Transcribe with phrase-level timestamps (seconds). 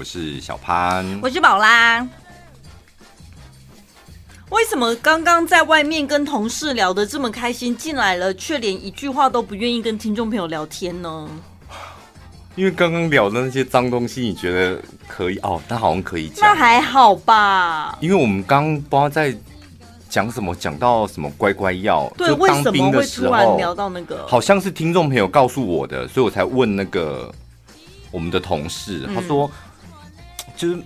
[0.00, 2.00] 我是小潘，我是宝拉。
[4.48, 11.28] 为什么刚刚在外面跟同事聊得这么开心，进来了却连一句话都不愿意跟听众朋友聊天呢？
[12.56, 15.60] 因为刚刚聊的那些脏东西，你觉得可以哦？
[15.68, 17.98] 但好像可以讲，那还好吧？
[18.00, 19.36] 因为我们刚刚不知道在。
[20.08, 20.56] 讲什么？
[20.56, 22.10] 讲到什么乖乖药？
[22.16, 24.26] 对，为什么会突然聊到那个？
[24.26, 27.32] 好像是听众朋友告诉我的，所以我才问那个
[28.10, 29.04] 我们的同事。
[29.06, 29.48] 嗯、他说，
[30.60, 30.78] 就是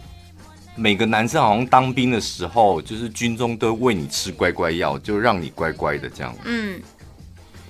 [0.76, 6.32] 每个男生好像当兵的时候，就是军中都喂你吃乖乖药，就让你乖乖的这样。
[6.44, 6.80] 嗯，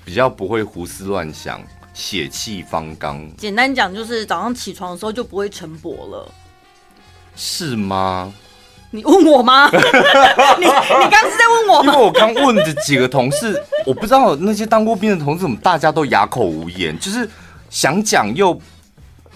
[0.05, 1.63] 比较不会胡思乱想，
[1.95, 3.27] 血气方刚。
[3.39, 6.31] 简单讲，就是早上起床的时候就不会晨勃了，
[7.35, 8.31] 是吗？
[8.91, 9.71] 你问我吗？
[9.73, 11.91] 你你刚刚是在问我吗？
[11.91, 17.27] 因为我刚问的几个同事，我不知道那些当过兵的同事怎么大家都哑口无言，就是
[17.71, 18.61] 想讲又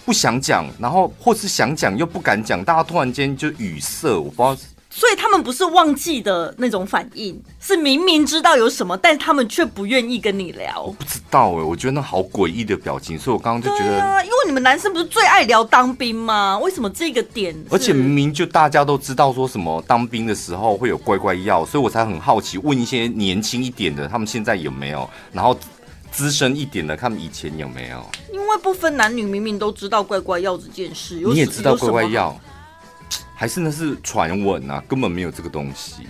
[0.08, 4.56] 不想讲，然后或是想讲又不敢讲，大家突然间就语塞，我不知道。
[4.88, 10.82] 所以他们不是忘记的那种反应，是明明知道有什么，但是他们却不愿意跟你聊。
[10.82, 16.58] 我不知道哎、欸，我觉得那好诡异的表情，所以我刚刚就觉得，啊，因为你们男生不是最爱聊当兵吗？
[16.58, 17.54] 为什么这个点？
[17.68, 25.08] 而且明明就大家都知道说什么当兵的时候会有乖乖药，所以我才很好奇，问一些年轻一点的，他们现在有没有？
[25.32, 25.54] 然后
[26.18, 28.04] 资深一点的，他们以前有没有？
[28.32, 32.36] 因为不分男女，明明都知道乖乖药这件事，你也知道乖乖药。
[33.36, 36.08] 还是那是传闻啊，根本没有这个东西。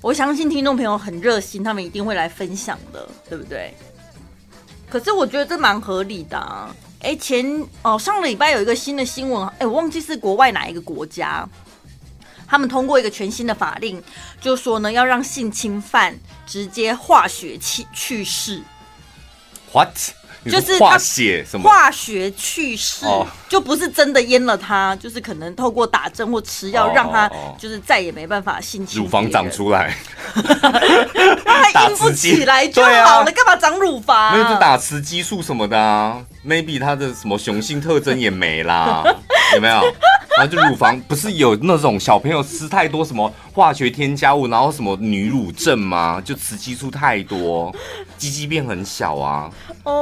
[0.00, 3.72] 我相信听众朋友很热心，他们一定会来分享的，对不对？
[4.88, 6.74] 可是我觉得这蛮合理的啊。
[7.02, 11.48] 哎，前哦上个礼拜有一个新的新闻，哎，我忘记是国外哪一个国家，
[12.48, 14.02] 他们通过一个全新的法令，
[14.40, 18.60] 就说呢要让性侵犯直接化学去去世。
[19.72, 19.88] What？
[20.46, 21.68] 就是化血什么？
[21.68, 23.26] 化学去世，oh.
[23.46, 29.02] 就不是真的淹了他，就是可能透过打针或吃药让他就是再也没办法性侵。
[29.02, 29.94] 乳房长出来，
[31.44, 34.32] 让 他硬不起来就好了，啊、干嘛长乳房？
[34.32, 36.16] 没有就打雌激素什么的啊
[36.46, 39.04] ，maybe 他的什么雄性特征也没啦，
[39.54, 39.94] 有没有？
[40.36, 46.20] 然后就乳房不是有那种小朋友吃太多什么化学添加物，然后什么女乳症吗？
[46.24, 47.74] 就雌激素太多，
[48.16, 49.50] 鸡鸡变很小啊！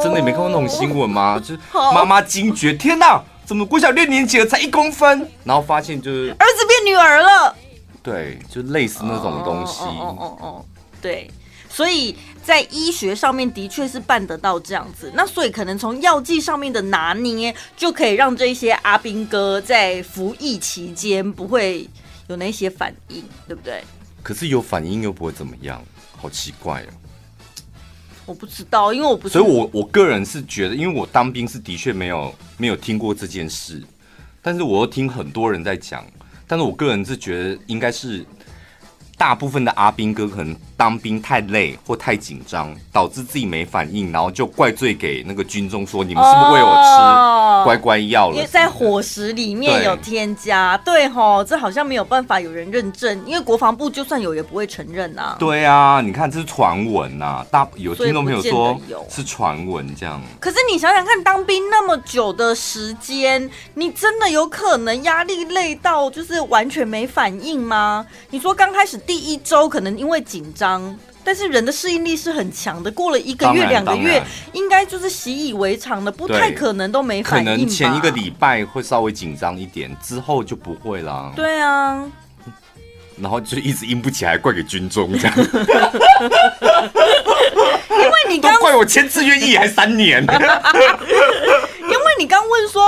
[0.03, 1.39] 真的你没看过那种新闻吗？
[1.39, 5.29] 就是妈妈惊觉，天哪，怎么国小六年级了才一公分？
[5.45, 7.57] 然后发现就是儿子变女儿了。
[8.03, 9.83] 对，就类似那种东西。
[9.83, 10.65] 哦哦哦哦，
[11.01, 11.31] 对。
[11.71, 12.17] 所以
[12.49, 21.87] 在医学上面的确是办得到这样子，那所以可能从药剂上面的拿捏，就可以让这些阿兵哥在服役期间不会
[22.29, 23.85] 有那些反应，对不对？
[24.23, 25.85] 可是有反应又不会怎么样，
[26.17, 26.89] 好奇怪哦。
[28.25, 33.83] 我不知道，因为我不是，所以我我个人是觉得，因为我当兵是的确没有没有听过这件事，
[34.41, 36.03] 但是我又听很多人在讲，
[36.47, 38.25] 但是我个人是觉得应该是。
[39.19, 55.35] 大部分的阿兵哥可能当兵太累或太紧张，导致自己没反应，然后就怪罪给那个军中说：“你们是不是喂我吃乖乖药了？”因为在伙食里面有添加，对吼，这好像没有办法有人认证，因为国防部就算有也不会承认呐。
[55.41, 60.23] 对啊，你看这是传闻呐，大有听众朋友说是传闻这样。
[60.39, 68.07] 可是你想想看，当兵那么久的时间，你真的有可能压力累到就是完全没反应吗？
[68.31, 68.97] 你说刚开始。
[69.09, 70.68] 第一周可能因为紧张，
[71.23, 72.91] 但是人的适应力是很强的。
[72.91, 77.45] 过了一个月、两个月，应该就是习以为常的，不太可能都没反应。
[77.45, 81.33] 可能前一个礼拜会稍微紧张一点，之后就不会了。
[81.37, 82.03] 对啊，
[83.21, 85.37] 然后就一直硬不起来，怪给军中这样。
[87.91, 90.23] 因为你刚怪我签字愿意还三年。
[90.25, 90.29] 因
[91.91, 92.83] 为你刚问说。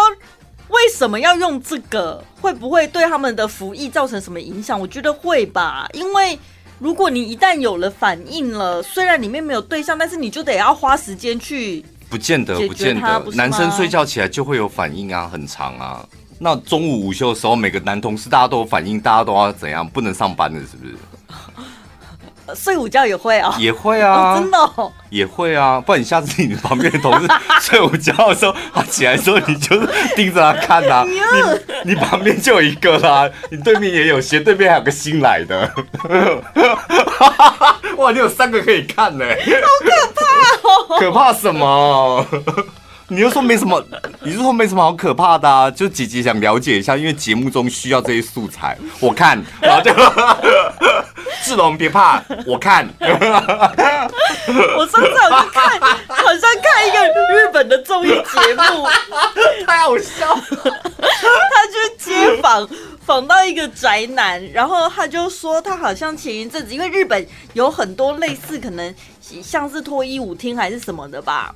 [0.70, 2.22] 为什么要用这个？
[2.40, 4.78] 会不会对他们的服役造成什么影响？
[4.80, 6.38] 我觉得会吧，因为
[6.80, 11.84] 如果你一旦有了反应了，虽然里面没有对象，但是你就得要花时间去。
[12.08, 16.04] 不见得，不见得，男生睡觉起来就会有反应啊，很长啊。
[16.38, 19.86] 那中午午休的时候，每个男同事大家都有反应，大家都要怎样？
[19.86, 20.94] 不能上班的，是不是？
[22.56, 25.80] 睡午觉也会啊，也会啊，真的哦，也会啊。
[25.80, 27.28] 不然你下次你旁边的同事
[27.60, 29.76] 睡午觉的时候，他起来的时候，你就
[30.16, 31.04] 盯着他看 呐。
[31.84, 35.70] 你你旁边就有一个啦，你对面也有斜，对面还有个新来的。
[37.96, 40.98] 哇，你有三个可以看呢，好可怕哦！
[40.98, 42.26] 可怕什么？
[43.08, 43.82] 你又说没什么，
[44.22, 45.68] 你是说没什么好可怕的啊？
[45.70, 48.78] 就姐姐想了解一下，因为节目中需要这些素材。
[49.00, 49.92] 我看，然后就。
[51.42, 52.88] 志龙别怕，我看。
[54.76, 58.86] 我上次好像看，好像看一个日本的综艺节目，
[59.66, 60.42] 太好笑了。
[61.00, 62.68] 他去接访
[63.04, 68.94] 访到一个宅男，然后他就说他好像前一阵子，因为日本有很多类似可能
[69.42, 71.54] 像是脱衣舞厅还是什么的吧。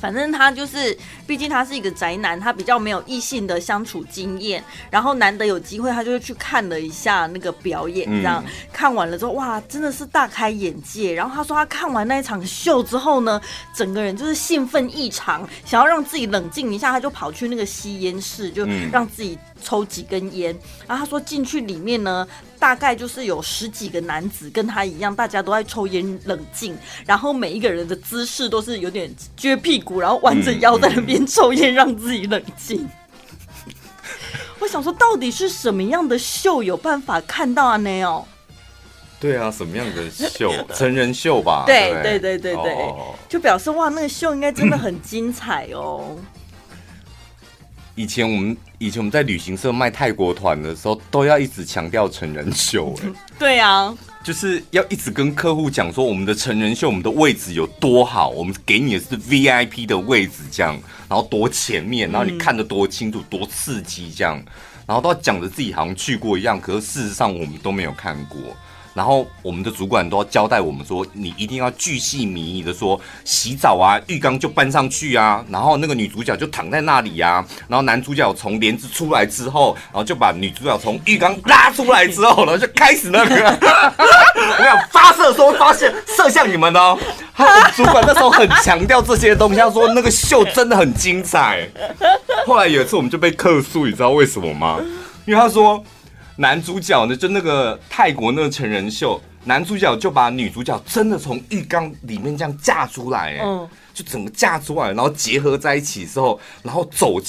[0.00, 0.98] 反正他就是，
[1.32, 11.14] 毕竟他是一个宅男，他比较没有异性的相处经验，然后难得有机会，他就去看了一下那个表演，这样、嗯、看完了之后，哇，真的是大开眼界。
[11.14, 13.40] 然后他说他看完那一场秀之后呢，
[13.74, 19.38] 整个人就是兴奋异常，想要让自己冷静一下，他就跑去那个吸烟室，就让自己。
[19.64, 20.52] 抽几根烟，
[20.88, 22.26] 然后他说进去里面呢，
[22.58, 26.76] 大概就是有十几个男子跟他一样，大家都在抽烟冷静，
[27.06, 29.08] 然后每一个人的姿势都是有点
[29.38, 32.88] 撅屁股，然后弯着腰在那边抽烟，让自己冷静。
[34.60, 37.78] 我想说，到底是什么样的秀有办法看到啊？
[37.78, 38.26] 没有？
[39.20, 40.52] 对啊，什么样的秀？
[40.74, 41.64] 成人秀吧？
[41.66, 46.16] 对对对对对，哦、就表示哇，那个秀应该真的很精彩哦。
[47.94, 53.08] 以前我们以前我们在旅行社卖泰国团的时候，都要一直强调成人秀，哎，
[53.38, 64.40] 对啊，就是要一直跟客户讲说，我们的成人秀，我们的位置有多好，我们给你的是 VIP 的位置，这样，然后多前面，然后你看得多清楚，多刺激，这样，
[64.86, 68.38] 然后都要讲着自己好像去过一样，可是事实上我们都没有看过。
[68.94, 86.98] 然后我们的主管都要交代我们说，你一定要巨细靡遗的说，洗澡啊，浴缸就搬上去啊，然后那个女主角就躺在那里啊，然后男主角从帘子出来之后，然后就把女主角从浴缸拉出来之后，然后就开始那个，我想发射的时候发现射向你们哦。
[87.34, 91.66] 他主管那时候很强调这些东西，他说那个秀真的很精彩。
[92.46, 94.78] 后来有一次我们就被客诉，你知道为什么吗？
[95.24, 95.82] 因为他说。
[96.36, 103.44] 男主角呢，就那个泰国那个成人秀，男主角就把女主角真的从浴缸里面这样架出来，哎，
[103.92, 107.20] 就整个架出来，然后结合在一起之后，然后走，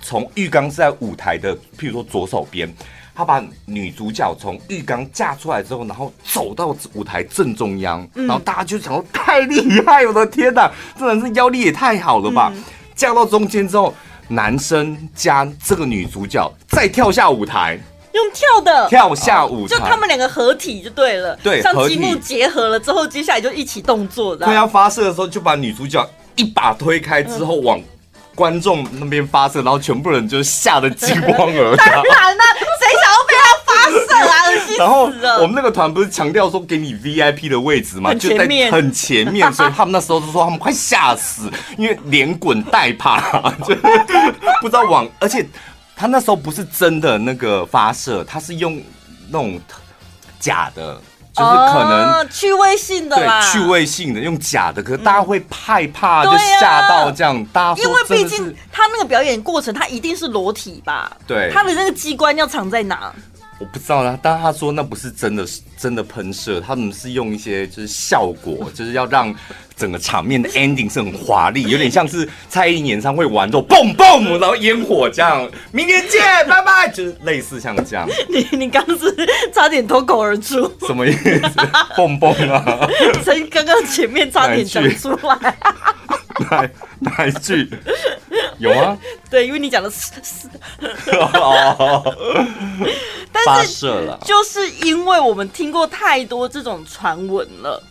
[0.00, 2.72] 从浴缸是在舞台的，譬如说左手边，
[3.14, 12.52] 他把女主角从浴缸架出来之后，然后走到舞台正中央，然后大家就想说太厉害，我的天哪，真的是腰力也太好了吧？
[12.94, 13.92] 架到中间之后，
[14.28, 17.78] 男生加这个女主角再跳下舞台。
[18.12, 21.34] 用跳的跳下舞台，就他们两个合体就对了。
[21.42, 24.36] 对，像积木结合了之后，接下来就一起动作。
[24.36, 26.06] 快，要发射的时候，就把女主角
[26.36, 27.80] 一把推开之后，往
[28.34, 31.84] 观众那边发射，然后全部人就吓得惊慌而逃。
[31.84, 32.44] 当然了，
[32.80, 34.32] 谁想要被他发射啊？
[34.78, 35.10] 然后
[35.40, 38.12] 我们那个团不是强调说给你 VIP 的位置嘛？
[38.14, 43.74] 就在很前面， 所以他们那时候就说他们快吓死，因为连滚带爬，就
[44.60, 45.46] 不知道往，而且。
[45.94, 48.80] 他那时候不是真的那个发射，他是用
[49.28, 49.60] 那种
[50.40, 50.94] 假的，
[51.32, 57.36] 就是可能、哦、趣味性的，对，趣味性的用假的，可是大家会害怕，嗯、就吓到这样。
[57.36, 61.16] 啊、大家因为毕竟他那个表演过程，他一定是裸体吧？
[61.26, 63.12] 对，他的那个机关要藏在哪？
[63.62, 65.46] 我不知道啦，但他说那不是真的，
[65.78, 69.32] 真的喷射，他们是用一些就是效果，就是要让
[69.76, 78.08] 整个场面的 ending 是很华丽，有点像是蔡依林演唱会完之后蹦蹦，然后烟火这样，明天见，拜拜，就是类似像这样。
[78.28, 79.14] 你你刚是
[79.54, 81.52] 差点脱口而出，什么意思？
[81.96, 82.88] 蹦蹦啊！
[83.22, 85.56] 所以刚刚前面差点讲出来。
[86.50, 86.68] 哪
[87.00, 87.68] 哪一句？
[88.58, 88.96] 有啊？
[89.30, 90.48] 对，因为你讲的是是，
[93.32, 97.82] 发射了，就是因为我们听过太多这种传闻了，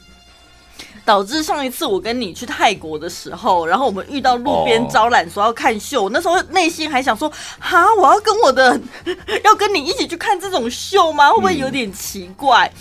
[1.03, 8.79] 导致上一次我跟你去泰国的时候，然后我们遇到路边招揽说要看秀，那时候内心还想说，哈，我要跟我的
[9.43, 11.29] 要跟你一起去看这种秀吗？
[11.29, 12.71] 会不会有点奇怪？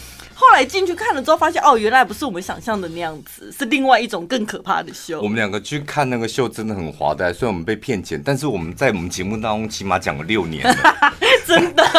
[0.41, 5.21] 嗯后来进去看了之后，发现哦，原来不是我们想象的那样子，是另外一种更可怕的秀。
[5.21, 7.31] 我们两个去看那个秀，真的很滑呆。
[7.31, 10.75] 虽然我们被骗钱，但是我们在我们节目当中起码讲了六年了，
[11.47, 11.85] 真的，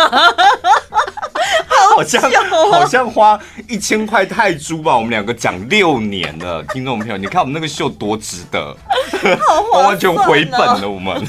[1.96, 2.32] 好像
[2.72, 4.98] 好像花一千块泰铢吧。
[4.98, 8.76] 我们两个讲六年了，听众朋友，你看我们那个秀多值得，
[9.72, 10.90] 完全回本了。
[10.90, 11.24] 我们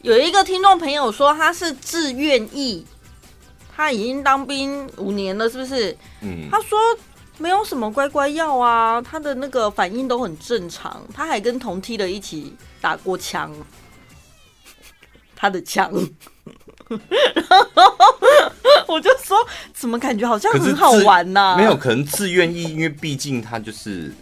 [0.00, 2.86] 有一个听众朋友说他是自愿役。
[3.80, 5.96] 他已经当兵五年了，是不是？
[6.20, 6.78] 嗯，他说
[7.38, 11.02] 没有什么乖乖药啊，他的那个反应都很正常。
[11.14, 13.50] 他还跟同梯的一起打过枪，
[15.34, 15.90] 他的枪。
[18.86, 19.38] 我就说，
[19.72, 21.40] 怎么感觉好像很好玩呢？
[21.40, 21.56] 啊？
[21.56, 24.12] 没有，可能自愿意，因为毕竟他就是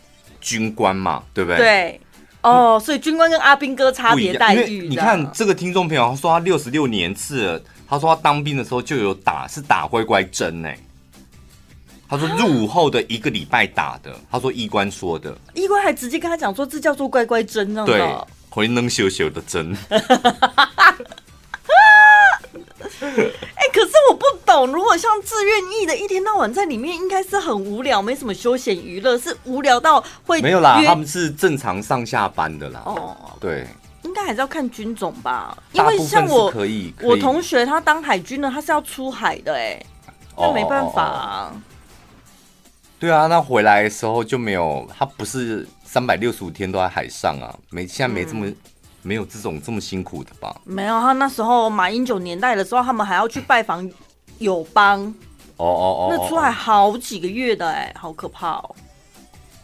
[0.41, 1.59] 军官嘛，对不对？
[1.59, 2.01] 对，
[2.43, 4.87] 哦，所以军官跟阿兵哥差别待遇。
[4.87, 7.61] 你看这个听众朋友他说他六十六年次了。
[7.89, 10.71] 他说他当兵的时候就有打，是打乖乖针呢。
[12.09, 14.15] 他说入伍后的一个礼拜打的。
[14.31, 18.15] 他说医官说的，医官还直接跟他讲说，这叫做乖乖针，对，
[18.51, 19.77] 回能羞羞的针。
[23.01, 32.83] 哎、欸，可是我不懂，如果像自愿役的，一天到晚在里面，应该是很无聊，没什么休闲娱乐，是无聊到会没有啦，他们是正常上下班的啦。
[32.87, 33.67] 哦，对，
[34.03, 39.87] 应该还是要看军种吧，因为像我可以，我同学他当海军的，他是要出海的、欸，哎，
[40.37, 41.53] 那没办法啊。
[42.99, 48.47] 对啊，那回来的时候就没有，他不是三百六十五天都在海上啊，没现在没这么。
[48.47, 48.57] 嗯
[49.01, 50.55] 没有这种这么辛苦的吧？
[50.65, 53.89] 没有，他那时候马英九年代的时候，他们还要去拜访
[54.39, 55.03] 友邦。
[55.57, 58.75] 哦哦哦，那出海好几个月的哎，好可怕哦。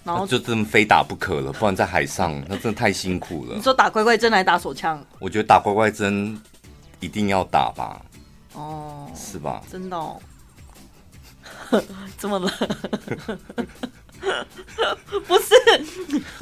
[0.04, 3.56] 然后就这么非打不可了，不然在海上那真的太辛苦了。
[3.56, 5.02] 你说打乖乖针还是打手枪？
[5.18, 6.38] 我觉得打乖乖针
[7.00, 8.00] 一定要打吧。
[8.52, 9.62] 哦，是吧？
[9.70, 10.20] 真的哦。
[12.18, 12.50] 怎么了？
[15.26, 15.54] 不是，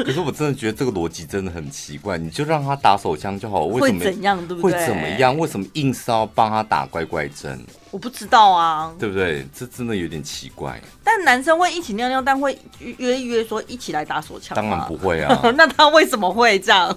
[0.04, 2.16] 可是我真的觉得这个逻辑真的很奇怪。
[2.16, 4.36] 你就让他打手枪就好，为什么会怎样？
[4.46, 4.78] 对不对？
[4.78, 5.36] 会怎么样？
[5.36, 7.60] 为什么硬是要帮他打乖乖针？
[7.90, 9.46] 我不知道啊，对不对？
[9.54, 10.80] 这真的有点奇怪。
[11.04, 14.56] 但男生会一起尿尿，但会约一约说一起来打手枪？
[14.56, 15.40] 当然不会啊。
[15.56, 16.96] 那他为什么会这样？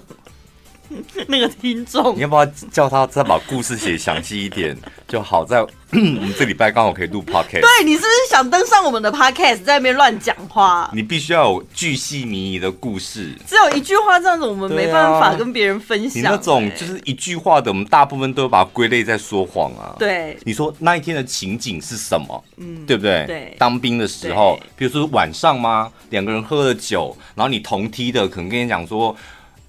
[1.28, 4.76] 那个听众，你要不要叫他再把故事写详细一点
[5.08, 5.44] 就好？
[5.44, 5.60] 在
[5.92, 7.60] 我们这礼拜刚好可以录 podcast。
[7.60, 10.90] 对，你是不是想登上我们的 podcast，在那边乱讲话？
[10.92, 13.32] 你必须要有巨细靡遗的故事。
[13.46, 16.20] 只有一句话这样子，我们没办法跟别人分享。
[16.20, 19.94] 你那种就是一句话的，我们大部分都把它归类在说谎啊。
[19.98, 22.44] 对，你说那一天的情景是什么？
[22.56, 23.24] 嗯，对不对？
[23.26, 25.90] 对，当兵的时候，比如说晚上吗？
[26.10, 29.16] 两个人喝了酒，然后你同梯的可能跟你讲说。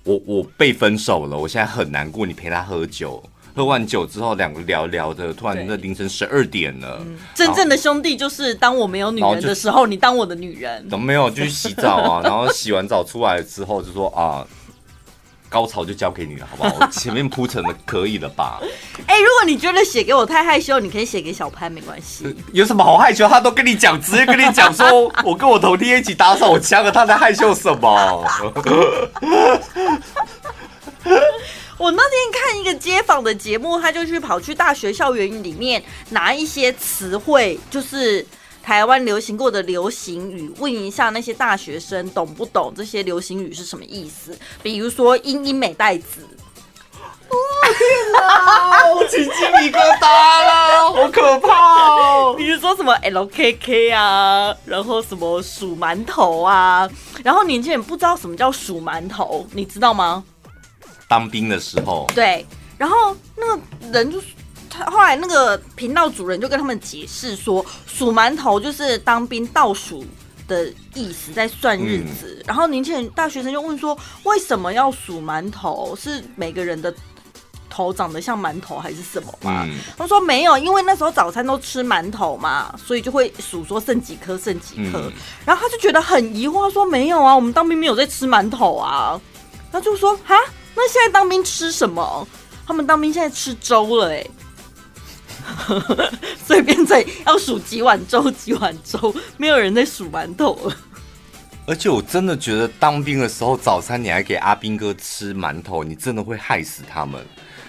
[0.08, 2.26] 我我被分手了，我现在很难过。
[2.26, 3.22] 你陪他喝酒，
[3.54, 7.00] 喝完酒之后，两个聊聊的，突然在凌晨十二点了。
[7.06, 10.90] 嗯、真正的兄弟就是当我没有女人的时候，你当我的女人。
[10.90, 11.30] 怎么没有？
[11.30, 14.48] 就去洗澡啊， 然后洗完澡出来之后就说啊。
[15.50, 16.76] 高潮就交给你了，好不好？
[16.82, 18.60] 我 前面铺陈的可以了吧？
[19.08, 22.36] 哎、欸，如果你觉得写给我太害羞，你可以写给小潘，没关系。
[22.52, 23.28] 有什么好害羞？
[23.28, 27.90] 他都跟你讲，直接跟你讲说，我跟我同梯一起打手枪了，他在害羞什么？
[31.78, 38.26] 我那天看一个街访的节目，他就去跑去大学校园里面拿一些词汇，就是。
[38.68, 44.38] 台湾流行过的流行语，问一下那些大学生懂不懂这些流行语是什么意思？
[44.62, 46.28] 比如说“英英美代子”，
[47.30, 52.36] 哦天哪，我起鸡皮疙瘩了，好可怕哦！
[52.38, 56.90] 比如说什么 “LKK” 啊，然后什么“数馒头”啊，
[57.24, 60.22] 然后年轻人不知道什么叫“数馒头”，你知道吗？
[61.08, 62.46] 当兵的时候，对，
[62.78, 63.62] 然后那个
[63.94, 64.22] 人就。
[64.86, 70.06] 后来那个频道主人就跟他们解释说，数馒头就是当兵倒数
[70.48, 72.38] 的意思，在算日子。
[72.40, 75.98] 嗯、然后年轻人大学生就问说，为什么要数馒头？
[76.00, 76.94] 是每个人的
[77.70, 79.64] 头长得像馒头还是什么吗？
[79.68, 85.00] 嗯、他说没有，因为那时候早餐都吃馒头嘛，所以就会数说剩几颗，剩几颗。
[85.00, 85.12] 嗯、
[85.46, 89.20] 然后他就觉得很疑惑，他说没有啊，我们当兵没有在吃馒头啊。
[89.72, 90.36] 他就说哈，
[90.76, 92.28] 那现在当兵吃什么？
[92.66, 94.30] 他们当兵现在吃粥了、欸，哎。
[96.46, 100.76] 随便在要数几碗粥，几碗粥，没有人在数馒头了。
[101.66, 107.22] 而且我真的觉得当兵的时候，早餐你还给阿兵哥吃馒头，你真的会害死他们。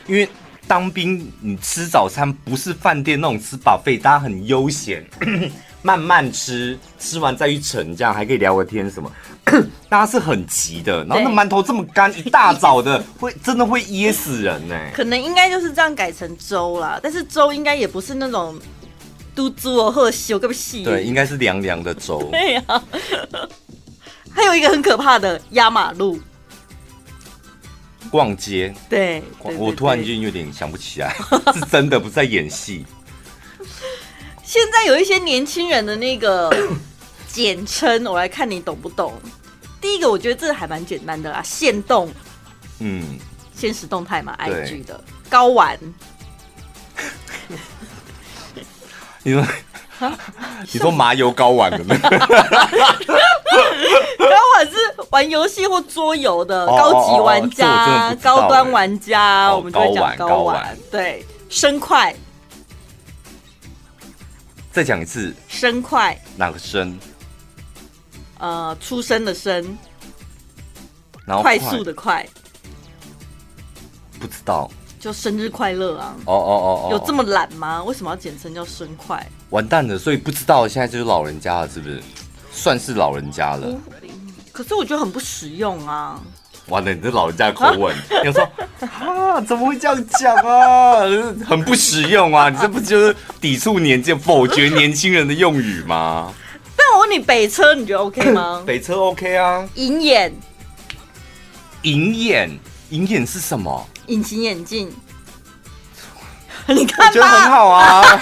[0.06, 0.28] 因为
[0.66, 5.04] 当兵你吃早餐不是饭店那种吃饱费大家很悠闲。
[5.82, 9.10] 慢慢吃，吃完再去盛，这样还可以聊个天什么。
[9.88, 14.78] 大家是很急的，然后那馒头这么干，一大早的会真的会噎死人呢。
[14.92, 18.58] 可能应该就是这样改成粥啦，但是粥应该也不是那种
[19.34, 20.84] 嘟嘟哦或者修个细。
[20.84, 22.22] 对，应该是凉凉的粥。
[22.30, 22.82] 对呀、啊。
[24.30, 26.20] 还有一个很可怕的压马路，
[28.10, 28.74] 逛街。
[28.88, 31.16] 对，对，对，对，我突然间有点想不起来，
[31.54, 32.84] 是真的不是在演戏。
[34.48, 36.50] 现在有一些年轻人的那个
[37.28, 39.12] 简称，我来看你懂不懂？
[39.78, 42.10] 第一个，我觉得这个还蛮简单的啦，限动，
[42.78, 43.18] 嗯，
[43.54, 45.78] 现实动态嘛，IG 的高玩。
[49.22, 49.46] 你说，
[50.72, 51.94] 你说麻油高玩的吗？
[54.18, 54.72] 高玩是
[55.10, 60.74] 玩游戏或桌游的高级玩家、高端玩家，我们就会讲高玩。
[60.90, 62.16] 对，生快。
[64.78, 66.96] 再讲一次，生快哪个生？
[68.38, 69.76] 呃，出生的生，
[71.26, 72.24] 然后快，快速的快，
[74.20, 74.70] 不知道，
[75.00, 76.14] 就生日快乐啊！
[76.26, 77.82] 哦哦哦哦，有这么懒吗？
[77.82, 79.28] 为什么要简称叫生快？
[79.50, 82.00] 完蛋了，所以不知道现在就是老人家了，是不是？
[82.52, 83.76] 算是老人家了。
[84.52, 86.22] 可是我觉得很不实用啊！
[86.68, 87.94] 完了，你这老人家口吻，
[88.24, 88.42] 你说
[89.00, 91.00] 啊，怎么会这样讲啊？
[91.48, 92.48] 很不实用啊！
[92.48, 96.32] 你这不就是抵触年纪、否决年轻人的用语吗？
[96.76, 98.62] 但我问你，北车你觉得 OK 吗？
[98.66, 99.66] 北车 OK 啊。
[99.74, 100.32] 隐眼，
[101.82, 102.50] 隐眼，
[102.90, 103.86] 隐眼是什么？
[104.06, 104.90] 隐形眼镜。
[106.66, 108.20] 你看，我觉得很好啊。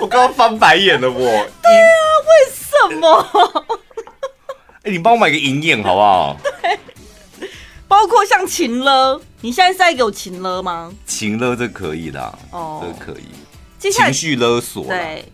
[0.00, 1.18] 我刚刚翻白眼了，我。
[1.20, 1.92] 对啊，
[2.26, 3.26] 为什么？
[4.84, 6.36] 哎、欸，你帮我买个银眼好不好？
[6.60, 7.48] 对，
[7.88, 10.92] 包括像情了，你现在是在给我情了吗？
[11.06, 13.24] 情了这可以的，哦，这可以。
[13.90, 15.24] 情绪勒索，对。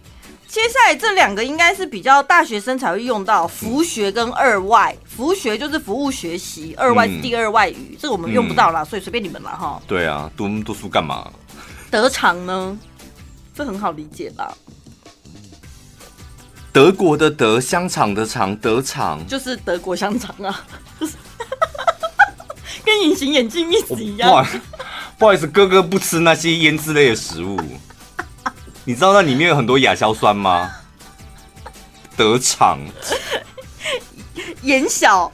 [0.47, 4.97] 接下来这两个应该是比较大学生才会用到，服学跟二外。
[5.04, 9.83] 服学就是服务学习，二外是第二外语，嗯、这个我们用不到啦，嗯、所以随便你们啦哈。
[9.87, 11.28] 对啊，读那么多书干嘛？
[11.90, 12.78] 得偿呢？
[13.54, 14.57] 这很好理解吧？
[16.73, 20.65] 德国的德，香肠的肠，德肠就是德国香肠啊，
[22.85, 24.31] 跟隐形眼镜一直一样。
[24.31, 24.47] 不好，
[25.19, 27.61] 不好意思，哥哥不吃那些腌制类的食物。
[28.85, 30.71] 你知道那里面有很多亚硝酸吗？
[32.17, 32.79] 德肠，
[34.62, 35.31] 眼小，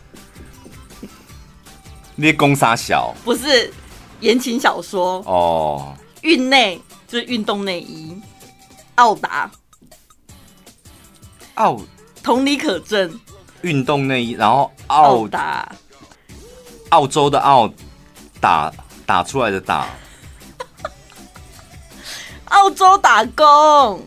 [2.14, 3.72] 那攻杀小不是
[4.20, 5.94] 言情小说哦。
[6.22, 8.20] 运内就是运动内衣，
[8.96, 9.50] 奥达。
[11.56, 11.78] 澳，
[12.22, 13.20] 同理可证。
[13.62, 15.70] 运动内衣，然后澳打，
[16.90, 17.68] 澳洲的澳
[18.40, 18.72] 打
[19.04, 19.86] 打出来的打，
[22.46, 24.00] 澳洲打工。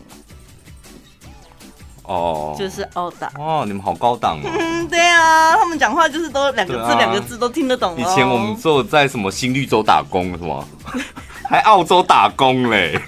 [2.04, 3.30] 哦，就是澳打。
[3.36, 4.50] 哦，你们好高档哦。
[4.58, 7.96] 嗯， 对啊，他们讲话就是都两个字，两、啊、个字都听得懂。
[7.98, 10.64] 以前我们做在什么新绿洲打工是吗？
[11.48, 13.00] 还澳洲打工嘞。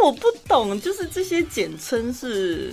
[0.00, 2.72] 但我不懂，就是这些简称是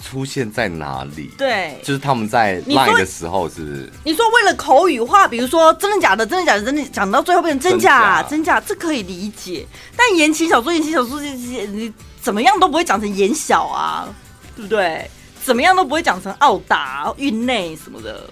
[0.00, 1.32] 出现在哪里？
[1.36, 3.90] 对，就是他们在 line 的时候，是不是？
[4.04, 9.66] 你说为了口语化，比如说真的假的，真的假的，真的讲到最后变成真假，真假，这可以理解。
[9.96, 14.08] 但言情小说，言情小说这些，你怎么样都不会讲成言小啊，
[14.54, 15.10] 对不对？
[15.42, 18.30] 怎么样都不会讲成奥达、运内什么的。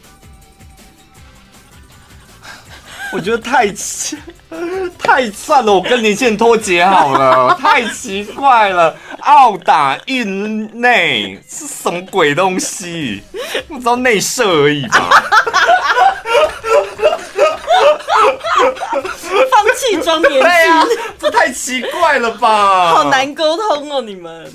[3.13, 4.17] 我觉得太奇
[4.99, 8.97] 太算了，我跟年轻人脱节好了，太奇怪了。
[9.21, 13.23] 奥打印内是什么鬼东西？
[13.69, 15.11] 不知道内射而已吧。
[19.51, 20.85] 放弃装年轻，对啊，
[21.19, 22.95] 这太奇怪了吧？
[22.95, 24.51] 好难沟通哦，你们。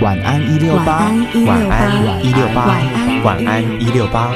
[0.00, 1.10] 晚安一六八，
[1.46, 2.80] 晚安一六八，
[3.24, 4.32] 晚安一六八。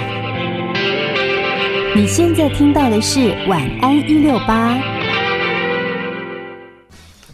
[1.95, 3.19] 你现在听到的是
[3.51, 4.75] 《晚安一六八》。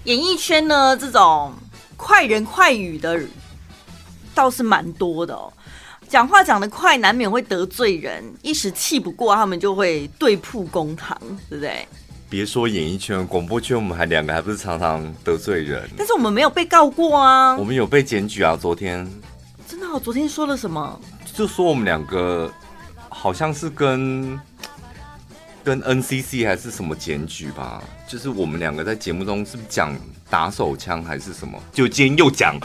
[0.02, 1.52] 演艺圈呢，这种
[1.96, 3.20] 快人快语的
[4.34, 5.52] 倒是蛮多的哦。
[6.08, 11.16] 讲话讲得快，难免会得罪人，一时气不过，他们就会对簿公堂，
[11.48, 11.86] 对不对？
[12.28, 15.88] 别说演艺圈，广播圈，我们还两个还不是常常得罪人？
[15.96, 18.56] 但是我们没有被告过啊，我们有被检举啊。
[18.60, 19.08] 昨天
[19.68, 21.00] 真的，我昨天说了什么？
[21.32, 22.52] 就说我们两个
[23.18, 24.38] 好像是跟。
[25.64, 29.94] 跟 NCC 还是什么检举吧，就是我们两个在节目中是不是讲
[30.30, 31.60] 打手枪还是什么？
[31.74, 32.58] 就今天又讲，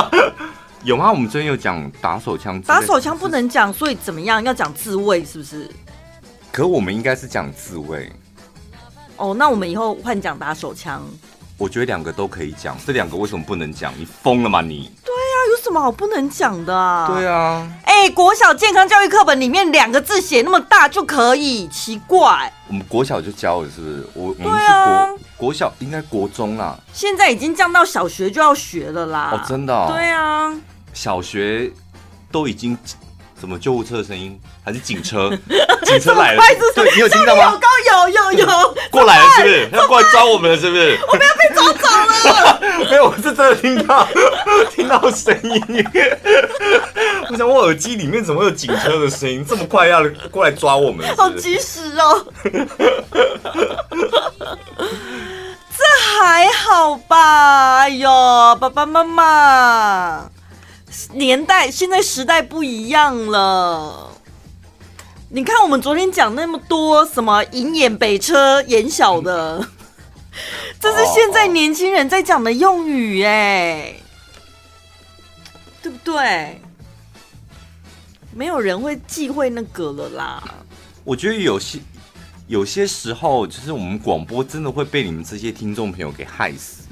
[0.82, 1.12] 有吗？
[1.12, 4.42] 我们最近又讲打手枪，打手枪不能讲，所以怎么样？
[4.44, 5.68] 要讲自卫是不是？
[6.50, 8.10] 可我们应该是讲自卫。
[9.18, 11.02] 哦，那我们以后换讲打手枪。
[11.62, 13.94] 我觉得两个都可以讲，这两个为什么不能讲？
[13.96, 14.90] 你疯了吗你？
[15.04, 17.06] 对啊，有什么好不能讲的啊？
[17.06, 17.64] 对啊。
[17.84, 21.68] 哎、欸，国小健康教育课本里面两个字写那么大就可以？
[21.68, 22.52] 奇怪。
[22.66, 24.08] 我们国小就教了，是不是？
[24.12, 26.76] 我我们是国、啊、国小应该国中啦。
[26.92, 29.30] 现在已经降到小学就要学了啦。
[29.32, 29.86] 哦，真的、哦。
[29.94, 30.52] 对啊。
[30.92, 31.70] 小学
[32.32, 32.76] 都已经。
[33.42, 34.38] 什么救护车的声音？
[34.64, 35.28] 还是警车？
[35.84, 36.42] 警车来了，
[36.76, 37.58] 对，你有听到吗？
[37.90, 38.46] 有有有，
[38.88, 39.68] 过来了是不是？
[39.72, 40.96] 要过来抓我们了是不是？
[41.08, 41.88] 我们要被抓走
[42.30, 42.60] 了。
[42.88, 44.06] 没有，我是真的听到
[44.70, 45.84] 听到声音。
[47.30, 49.44] 我想我耳机里面怎么会有警车的声音？
[49.44, 51.22] 这么快要过来抓我们是不是？
[51.22, 52.24] 好及时哦。
[55.76, 55.82] 这
[56.16, 57.78] 还好吧？
[57.80, 58.08] 哎呦，
[58.60, 60.30] 爸爸妈妈。
[61.12, 64.12] 年代现在时代不一样了，
[65.30, 69.66] 你看我们昨天讲那么多什么银眼北车眼小的，
[70.80, 73.94] 这是现在年轻人在讲的用语哎，
[75.82, 76.60] 对不对？
[78.34, 80.42] 没有人会忌讳那个了啦。
[81.04, 81.78] 我觉得有些
[82.46, 86.84] 有些时候，就是我们广播真的会被你们这些听众朋友给害死。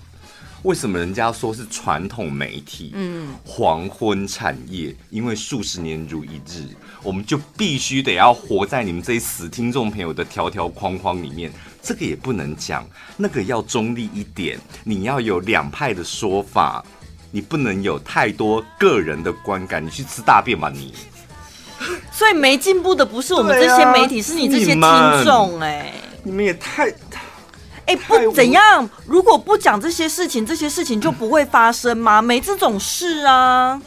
[0.63, 2.93] 为什么人家说是传统媒体？
[2.95, 6.67] 嗯，黄昏产业，因为数十年如一日，
[7.03, 11.51] 我们就必须得要活在你们这些死听众朋友的条条框框里面。
[11.83, 16.85] 这个也不能讲，那个要中立一点，你要有两派的说法，
[17.31, 19.83] 你不能有太多个人的观感。
[19.83, 20.93] 你去吃大便吧你！
[22.13, 25.91] 所以没进步的不是我们这些媒体，啊、是你这些听众哎，
[26.23, 27.23] 你们也太太……
[27.91, 28.89] 哎，不怎样？
[29.05, 32.23] 如果不讲这些事情，这些事情就不会发生吗？
[32.23, 33.83] 没这种事啊！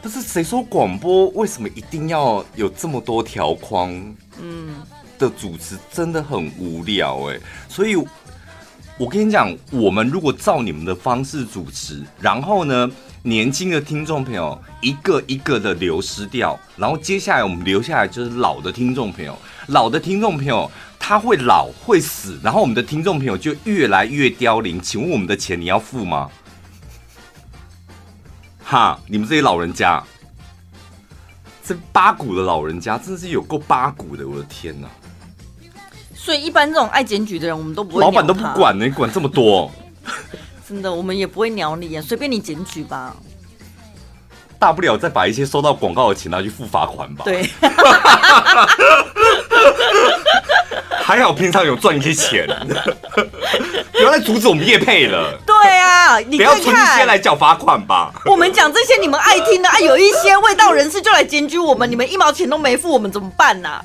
[0.00, 3.90] 不是谁说广播为什么一定要有这么多条框？
[4.40, 4.76] 嗯，
[5.18, 7.40] 的主持真的很无聊哎。
[7.68, 7.96] 所以，
[8.96, 12.88] 我跟你讲，我们如果照你们的方式主持，然后呢，
[13.24, 20.70] 年轻的听众朋友一个一个的流失掉，然后接下来我们留下来就是老的听众朋友，老的听众朋友。
[21.04, 24.80] 他会老会死，然后我们的听众朋友就越来越凋零。
[24.80, 26.30] 请问我们的钱你要付吗？
[28.64, 30.00] 哈，你们这些老人家，
[31.64, 34.88] 这八股的老人家真的是有够八股的，我的天哪！
[36.14, 38.00] 所以一般这种爱检举的人，我们都不会。
[38.00, 39.68] 老板都不管呢，你管这么多？
[40.66, 43.16] 真的，我们也不会鸟你，随便你检举吧。
[44.56, 47.24] 大不了再把一些收到广告的钱拿去付罚款吧。
[47.24, 47.50] 对。
[51.02, 52.46] 还好平常有赚一些钱，
[53.92, 55.36] 不要再阻止我们叶配了。
[55.44, 58.12] 对啊，你不要存一些来缴罚款吧。
[58.26, 63.68] 我们讲这些你们爱听的啊，有一些未到人士就来检举我们，你们一毛钱都没付，我们怎么办呢？
[63.68, 63.84] 啊？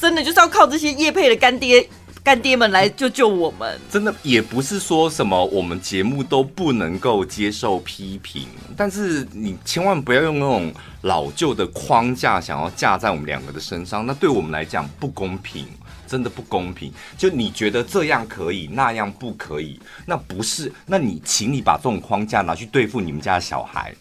[0.00, 1.88] 真的就是要靠这些叶配的干爹。
[2.22, 3.80] 干爹们来救救我们！
[3.88, 15.68] 真的也不是说什么我们节目都不能够接受批评，但是你千万不要用那种老旧的框架想要架在我们两个的身上，那对我们来讲不公平，
[16.06, 16.92] 真的不公平。
[17.18, 20.72] 就你觉得这样可以，那样不可以，那不是？
[20.86, 23.94] 那你请你把这种框架拿去对付你们家的小孩。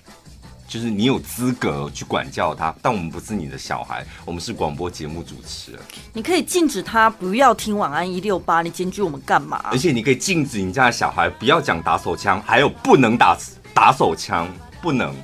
[0.67, 5.79] 就是你有资格去管教他，但我们不是你的小孩，我们是广播节目主持人。
[6.11, 9.61] 你可以禁止他不要听晚安一六八，你检举我们干嘛？
[9.65, 13.37] 而且你可以禁止你家的小孩不要讲打手枪，还有不能打
[13.75, 15.15] 打手枪，不能。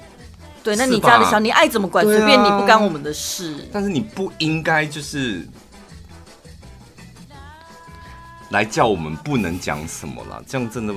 [0.64, 3.68] 对，那你家的小你爱怎么管随便你，不干我们的事。
[3.74, 5.46] 但是你不应该就是
[8.52, 10.94] 来叫我们不能讲什么了，这样真的。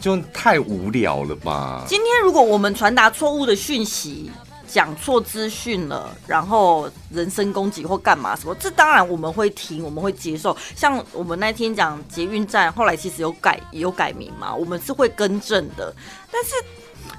[0.00, 1.84] 就太无聊了吧？
[1.86, 4.28] 今天如果我们传达错误的讯息，
[4.66, 10.56] 讲错资讯了，然后人身攻击或干嘛什么，这当然我们会听，我们会接受。
[10.74, 15.94] 像我们那天讲捷运站，后来其实有改也有改名嘛，我们是会更正的。
[16.32, 16.50] 但是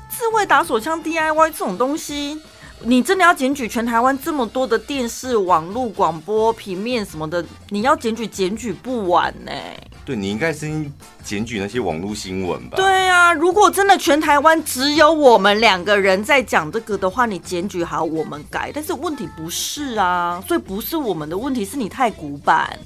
[0.10, 2.38] 智慧打手枪 DIY 这种东西，
[2.84, 9.84] 你真的要检举全台湾这么多的电视、网络、广播、平面什么的，你要检举检举不完呢、欸。
[10.06, 10.90] 对，你应该先
[11.24, 12.78] 检举那些网络新闻吧？
[12.78, 18.72] 对啊，如果真的全台湾只有我们两个人在讲这个的话，你检举好，我们改。
[18.74, 22.78] 但是问题不是啊，所以不是我们的问题，是你太古板。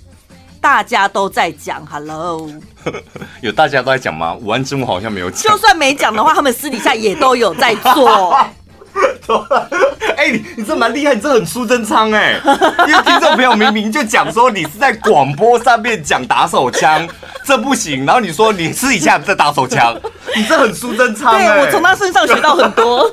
[0.59, 2.49] 大家都在讲，Hello，
[3.41, 4.35] 有大家都在讲吗？
[4.35, 5.51] 午安之母好像没有讲。
[5.51, 8.37] 就算没讲的话，他们私底下也都有在做。
[10.17, 12.39] 哎、欸，你你这蛮厉害，你这很苏贞昌哎，
[12.87, 17.07] 因为听众朋友明明就讲说你是在广播上面讲打手枪，
[17.45, 19.97] 这不行，然后你说你私底下在打手枪，
[20.35, 23.09] 你这很苏贞昌哎，我从他身上学到很多，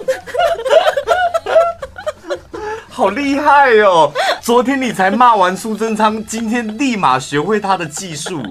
[2.90, 4.12] 好厉害哦！
[4.42, 8.42] 昨天你才骂完苏贞昌，今天立马学会他的技术，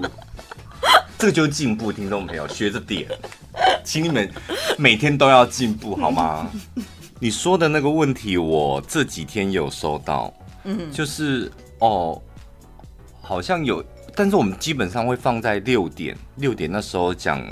[1.18, 3.06] 这个就是进步，听众朋友学着点，
[3.84, 4.28] 请你们
[4.78, 6.46] 每天都要进步好吗？
[7.20, 10.32] 你说的那个问题，我这几天有收到，
[10.64, 11.50] 嗯，就是
[11.80, 12.20] 哦，
[13.20, 17.42] 好像有，但是我们基本上会放在六点，六点那时候讲，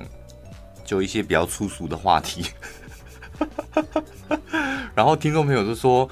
[0.85, 2.47] 就一些比较粗俗的话题，
[4.95, 6.09] 然后听众朋友就说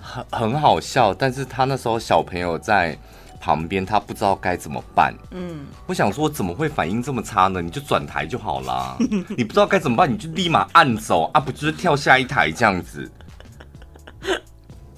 [0.00, 2.98] 很很好笑，但是他那时候小朋友在。
[3.40, 7.62] 旁边他不知道该怎么办，嗯，我想说怎么会反应这么差呢？
[7.62, 8.96] 你就转台就好啦。
[9.36, 13.10] 你不知道该怎么办，你就立马按走啊，不就是跳下一台这样子？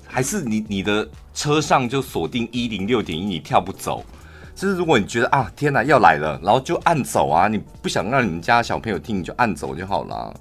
[0.06, 4.04] 还是你你的车上就锁定一零六点一，你跳不走？
[4.54, 10.34] 就是如果你觉得啊，天哪要来了，然后就按走啊，你不想让你们家小朋友听，你就按走就好了。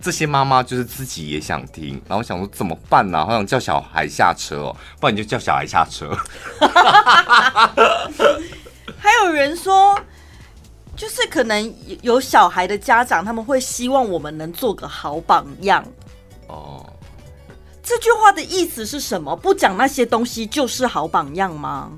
[0.00, 3.26] 这些妈妈就是自己也想听，然后想说怎么办呢、啊？
[3.26, 6.16] 好想叫小孩下车哦，不然你就叫小孩下车。
[8.96, 10.00] 还有人说，
[10.96, 15.84] 就是可能有小孩的家长，他们会希望我们能做个好榜样。
[16.46, 16.92] 哦，
[17.82, 19.34] 这句话的意思是什么？
[19.36, 21.90] 不讲那些东西就是好榜样吗？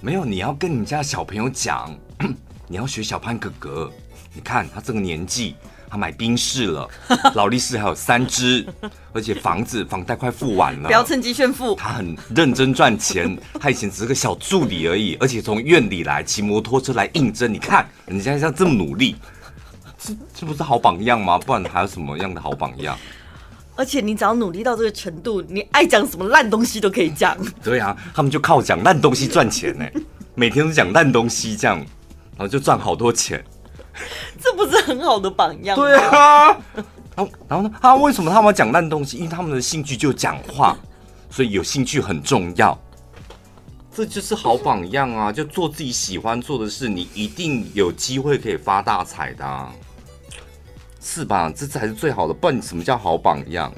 [0.00, 1.94] 没有，你要跟你家小朋友讲。
[2.70, 3.90] 你要学小潘哥哥，
[4.34, 5.56] 你看他这个年纪，
[5.90, 6.88] 他买宾士了，
[7.34, 8.66] 劳力士还有三只，
[9.12, 11.74] 而且房子房贷快付完了，不要趁机炫富。
[11.74, 19.16] 他很认真赚钱，他以前只是个小助理而已，而且从院里来骑摩托车来应征，你看人家像这么努力，
[19.98, 21.38] 这这不是好榜样吗？
[21.38, 22.96] 不然还有什么样的好榜样？
[23.74, 27.36] 而且你只要努力到这个程度，你爱讲什么烂东西都可以讲。
[27.62, 29.86] 对啊，他们就靠讲烂东西赚钱呢，
[30.34, 31.78] 每天都讲烂东西这样。
[32.36, 33.44] 然后就赚好多钱，
[34.40, 35.76] 这不是很好的榜样？
[35.76, 36.48] 对啊，
[37.16, 37.74] 然后然后呢？
[37.80, 39.16] 啊为什么他们要讲烂东西？
[39.16, 40.76] 因为他们的兴趣就讲话，
[41.30, 42.78] 所以有兴趣很重要。
[43.92, 45.32] 这就是好榜样啊！
[45.32, 49.72] 就做自己喜欢做的事，你一定有机会可以发大财的啊，
[51.00, 51.52] 是吧？
[51.54, 52.32] 这才是最好的。
[52.32, 53.72] 不然你什么叫好榜样？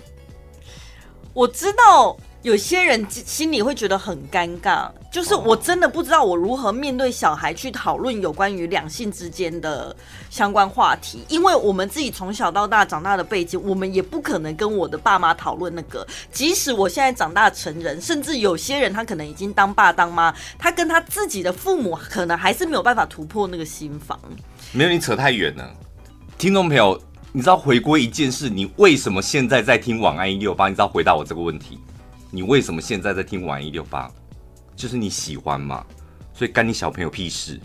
[1.33, 2.17] 我知道。
[2.43, 9.95] 有些人心里会觉得很尴尬，就是我真的不知道我如何面对小孩去讨论有关于两性之间的
[10.31, 16.07] 相关话题，因为我们自己从小到大长大的背景，我们也不可能跟我的爸妈讨论那个。
[16.33, 24.19] 即使我现在长大成人，甚至有些人他可能已经当爸当妈，他跟他自己的父母可能还是没有办法突破那个心房。
[24.73, 25.71] 没有，你扯太远了，
[26.39, 26.99] 听众朋友，
[27.33, 30.69] 你知道回归一件事，你为什么现在在听晚安一六八？
[30.69, 31.79] 你知道回答我这个问题？
[32.31, 34.11] 你为什么现在在听晚一六八？
[34.77, 35.85] 就是你喜欢嘛，
[36.33, 37.61] 所以干你小朋友屁事。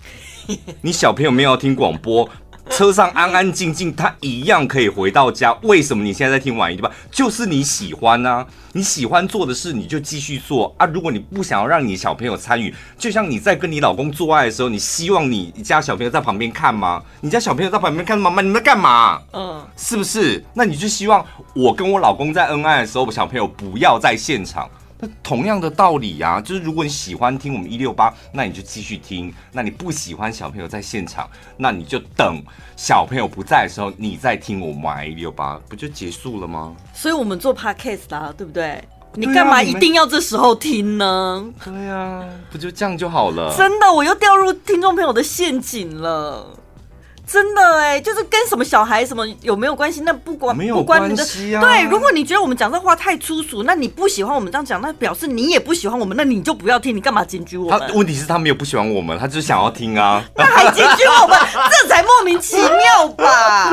[0.82, 2.28] 你小朋友没有听广播。
[2.70, 5.54] 车上安安静静，他一样可以回到家。
[5.62, 6.92] 为什么你现在在听晚一对吧？
[7.12, 10.86] 就是你喜欢啊，你喜欢做的事，你就继续做啊。
[10.88, 17.02] 如果你不想要让你小朋友参与，就像你在跟你老公做爱的时候，你希望你家小朋友在旁边看吗？
[17.22, 19.22] 你家小朋友在旁边看妈妈，你们在干嘛？
[19.32, 20.44] 嗯，是不是？
[20.54, 24.70] 那你就希望我跟我老公在恩爱的时候，我小朋友不要在现场。
[25.06, 32.42] 那同样的道理呀、啊，就是如果你喜欢听我们一六八，那你就继续听；那你不喜欢小朋友在现场，那你就等
[32.76, 36.76] 小朋友不在的时候，你再听我们一六八，不就结束了吗？
[36.94, 38.84] 所以我们做 podcast 啦，对不对？
[39.18, 41.46] 你干嘛一定要这时候听呢？
[41.64, 43.56] 对呀、啊，不就这样就好了？
[43.56, 46.48] 真的，我又掉入听众朋友的陷阱了。
[47.28, 50.02] 真的哎，就是跟什么小孩什么有没有关系？
[50.02, 51.62] 那不关没有关系啊。
[51.62, 56.96] 对，如果你觉得我们讲这话太粗俗，那你不喜欢我们这样讲，那表示你也不喜欢我们，那你就不要听。
[56.96, 57.80] 你干嘛检举我们？
[57.80, 60.24] 他问题是他没有不喜欢我们，他就是想要听啊。
[60.36, 61.40] 那还检举我们，
[61.82, 63.72] 这才莫名其妙吧？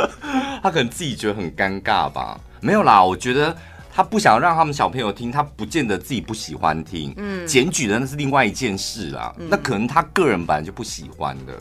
[0.62, 2.38] 他可能自己觉得很尴尬吧？
[2.60, 3.56] 没有啦，我觉得
[3.94, 7.14] 他不想让他们小朋友听，他不见得自己不喜欢听。
[7.16, 9.32] 嗯，检举的那是另外一件事啦。
[9.38, 11.54] 嗯，那可能他个人本来就不喜欢的。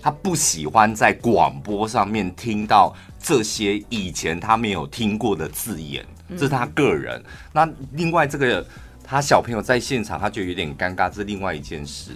[0.00, 7.22] 他不喜欢在广播上面听到这些以前他没有听过的字眼，这是他个人。
[7.52, 8.66] 那另外这个
[9.02, 12.12] 他小朋友在现场，他就有点尴尬，这是另外一件事。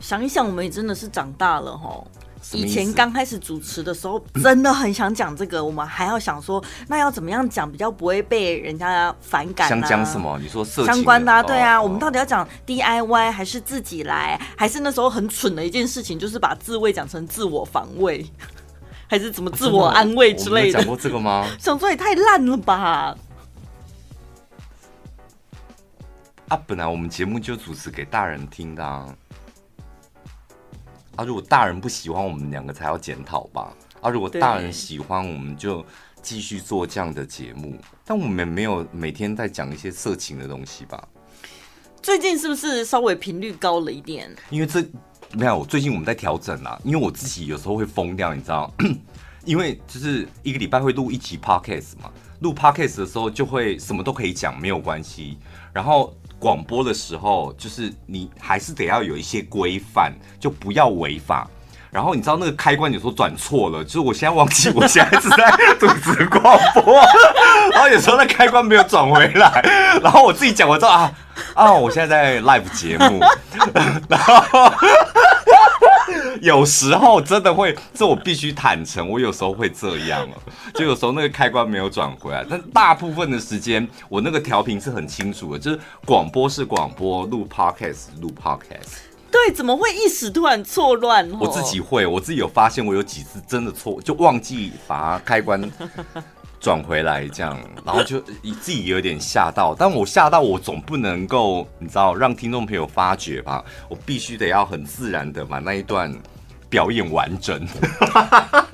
[0.00, 2.04] 想一想，我们也真的是长大了齁。
[2.52, 9.68] 以前刚开始主持的时候，真的很想讲这个，我们还要想说，那要怎么样讲比较不会被人家反感啊？
[9.68, 10.38] 想讲什么？
[10.40, 11.42] 你说色情相关的啊？
[11.42, 14.40] 对啊，我们到底要讲 DIY 还是自己来？
[14.56, 18.24] 还是那时候很蠢的一件事情，就是把自慰讲成自我防卫，
[19.08, 20.78] 还是怎么自我安慰之类的？
[20.78, 21.46] 讲过这个吗？
[21.60, 23.16] 想说也太烂了吧！
[26.48, 29.14] 啊，本来我们节目就主持给大人听的啊。
[31.18, 33.74] 啊，如果大人不喜欢，我们两个才要检讨吧。
[34.00, 35.84] 啊，如果大人喜欢，我们就
[36.22, 37.76] 继续做这样的节目。
[38.04, 41.08] 但我们没有每天在讲一些色情的东西吧？
[42.00, 44.30] 最近是不是稍微频率高了一点？
[44.48, 44.80] 因为这
[45.32, 46.80] 没有，最近我们在调整啊。
[46.84, 48.72] 因为我自己有时候会疯掉，你知道？
[49.44, 55.36] 因为就是一个礼拜会录一集 podcast 嘛，录 podcast 的时候就会什么都可以讲，没有关系。
[55.72, 56.16] 然后。
[56.38, 61.48] 广播的时候，就是你还是得要有一些规范，就不要违法。
[61.90, 66.42] 然后你知道那个开关有时候转错了，就是我现在忘记我现在是在主持广
[66.74, 66.94] 播，
[67.72, 69.62] 然后有时候那开关没有转回来，
[70.02, 71.10] 然后我自己讲我说啊
[71.54, 73.20] 啊，我现在在 live 节目，
[74.08, 74.72] 然后。
[76.42, 88.98] 有时候真的会，这我必须坦诚，我有时候会这样哦，就有时候那个开关没有转回来，但大部分的时间我那个调频是很清楚的，就是广播是广播，录 podcast 录 podcast。
[89.30, 91.28] 对，怎么会一时突然错乱？
[91.38, 95.60] 我自己会，我自己有发现，我有几次真的错，就忘记把开关。
[96.60, 103.64] 转回来这样，然后就自己有点吓到，但我吓到我总不能够你知道让听众朋友发觉吧？
[103.88, 106.12] 我必须得要很自然的把那一段
[106.68, 107.66] 表演完整。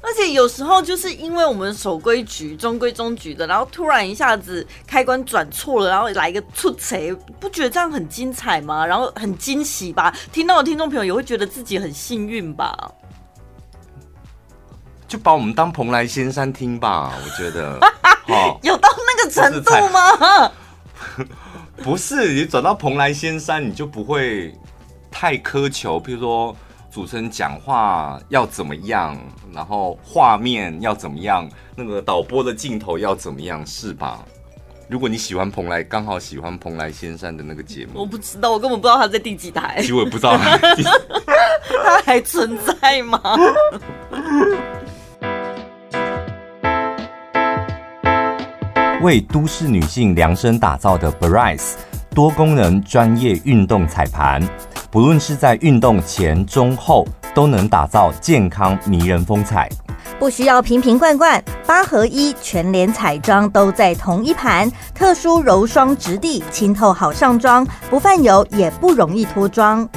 [0.00, 8.86] 而且有时候就是因为我们守规矩、中规中矩的，然后突然一下子开关转错了，然后来一个出贼，不觉得这样很精彩吗？
[8.86, 10.16] 然后很惊喜吧？
[10.32, 12.74] 听到的听众朋友也会觉得自己很幸运吧？
[15.08, 17.80] 就把我们当蓬莱仙山听吧， 我觉得。
[18.28, 20.52] 哦，有到那个程度吗？
[21.82, 24.54] 不是，你转到蓬莱仙山，你就不会
[25.10, 26.56] 太苛求，譬如说。
[26.90, 29.16] 主持人讲话要怎么样，
[29.52, 34.24] 然后画面要怎么样，那个导播的镜头要怎么样，是吧？
[34.88, 39.76] 如果你喜欢蓬莱，刚好喜欢蓬莱仙山的那个节目，我不知道，我根本不知道他在第几台。
[39.80, 40.56] 其实我也不知道他，
[41.84, 43.20] 他还存在吗？
[49.00, 51.74] 为都市女性量身打造的 Barise
[52.10, 54.42] 多功能专业运动彩盘。
[54.90, 59.68] 不论是在运动前、中、后，都能打造健康迷人风采。
[60.18, 64.68] 不需要瓶瓶罐罐，八合一全联彩妆都在同一盘。
[64.92, 69.88] 特殊柔霜质地，清透好上妆，不泛油也不容易脱妆。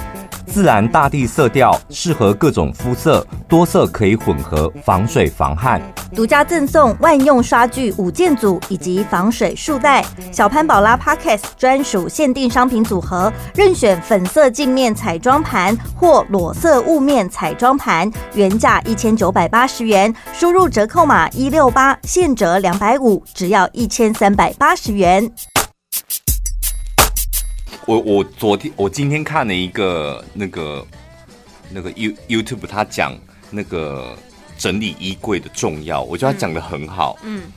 [0.51, 5.81] 自然大地色调，适合各种肤色，多色可以混合，防水防汗。
[6.13, 25.31] 独家赠送万用刷具五件组以及防水束带，小潘宝拉 Podcast 专属限定商品组合，任选粉色镜面彩妆盘或裸色雾面彩妆盘，原价一千九百八十元，输入折扣码一六八，现折两百五，只要一千三百八十元。
[27.91, 30.87] 我我昨天我今天看了一个那个
[31.69, 33.13] 那个 You YouTube，他讲
[33.49, 34.17] 那个
[34.57, 37.19] 整理衣柜的重要，我觉得他讲的很好。
[37.23, 37.51] 嗯，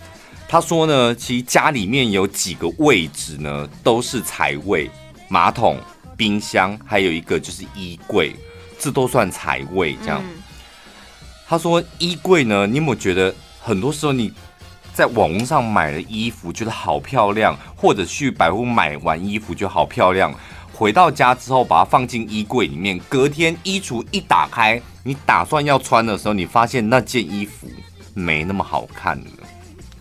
[0.49, 4.91] 他说呢，其实家里面有几个位置呢，都是财位，
[5.29, 5.79] 马桶、
[6.17, 8.35] 冰箱，还有一个就是衣柜，
[8.77, 9.97] 这都算财位。
[10.03, 10.21] 这样，
[11.47, 14.33] 他说衣柜呢，你有没有觉得很多时候你？
[14.95, 20.33] 在网络上买了衣服，觉得好漂亮，或者去百货买完衣服就好漂亮，
[20.73, 27.69] 回到家之后把它放进衣柜里面，隔天衣橱一打开，你打算要穿的时候，你发现那件衣服
[28.15, 29.27] 没那么好看了。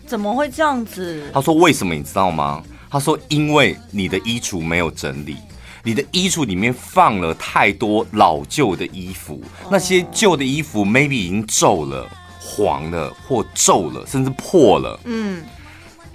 [0.06, 1.28] 怎么会这样子？
[1.34, 2.62] 他说为什么你知道吗？
[2.88, 5.38] 他说因为你的衣橱没有整理，
[5.82, 12.08] 你的衣橱里面放了太多老旧的衣服，那些旧的衣服 maybe 已经皱了。
[12.54, 15.00] 黄了或皱了，甚至破了。
[15.04, 15.44] 嗯，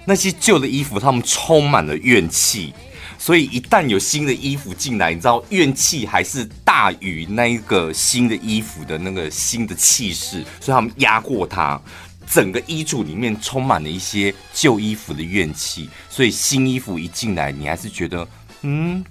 [0.06, 2.72] 那些旧的衣服，他们充满了怨气，
[3.18, 11.78] 所以一旦有新的衣服进来，你知道怨气还是大于那一个新的衣服的那个新的气势，所以他们压过它，
[12.26, 18.26] 整个衣橱里面充满了一些旧衣服的怨气，所以新衣服一进来，你还是觉得
[18.62, 19.04] 嗯。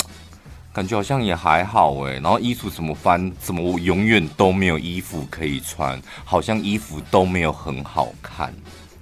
[0.72, 8.54] 感觉好像也还好哎，然后衣橱怎么翻，怎么我永远都没有衣服可以穿，好像衣服都没有很好看。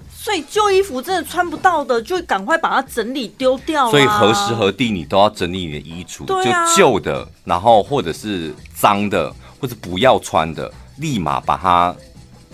[0.09, 3.89] 所以旧衣服真的穿不到的，就赶快把它整理丢掉。
[3.91, 11.95] 所以何时何地你都要整理你的衣橱，啊、就旧的，然后或者是脏的，或者不要穿的，立马把它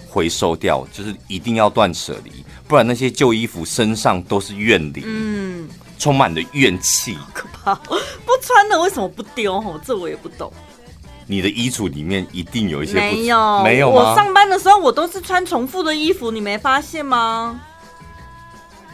[0.08, 2.32] 回收掉，就是一定要断舍离，
[2.68, 5.04] 不然那些旧衣服身上都是怨灵。
[5.06, 5.70] 嗯。
[6.04, 7.74] 充满了怨气，可怕！
[7.76, 9.54] 不穿的为什么不丢？
[9.54, 10.52] 哦，这我也不懂。
[11.28, 14.12] 你的衣橱里面一定有一些没有没有吗？
[14.12, 17.58] 我上班的时候我都是穿重复的衣服，你没发现吗？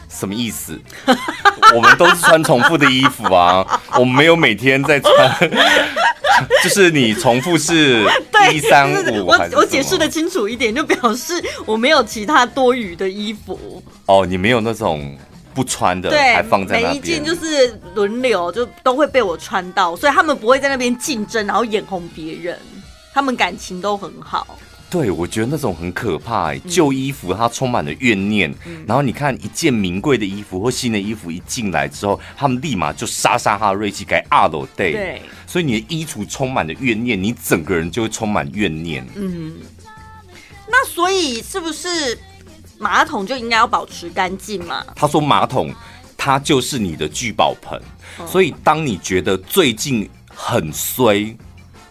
[0.08, 0.80] 什么意思？
[1.74, 5.50] 我们都是穿重复的衣服啊，我们没有每天在穿，
[6.62, 8.06] 就是你重复是
[8.54, 9.26] 一三五。
[9.26, 13.82] 我我解释的清楚一点，就表示我没有其他多余的衣服。
[14.06, 15.18] 哦，你没有那种。
[15.54, 22.58] 不穿的，对，还放在那边，每一件就是轮流，就都会被我穿到，所以他们不会在那边竞争，然后眼红别人，
[23.12, 24.58] 他们感情都很好。
[24.88, 34.92] 对，我觉得那种很可怕，欸，旧衣服它充满了怨念，嗯，然后你看一件名贵的衣服或新的衣服一进来之后，他们立马就杀杀他的锐气，改二楼 day。
[34.92, 39.06] 对，所以你的衣橱充满了怨念，你整个人就会充满怨念。
[39.14, 39.54] 嗯，
[40.68, 42.18] 那所以是不是？
[42.80, 44.82] 马桶就应该要保持干净嘛？
[44.96, 45.70] 他说马桶，
[46.16, 47.78] 它就是你的聚宝盆，
[48.18, 51.36] 嗯，所以当你觉得最近很衰，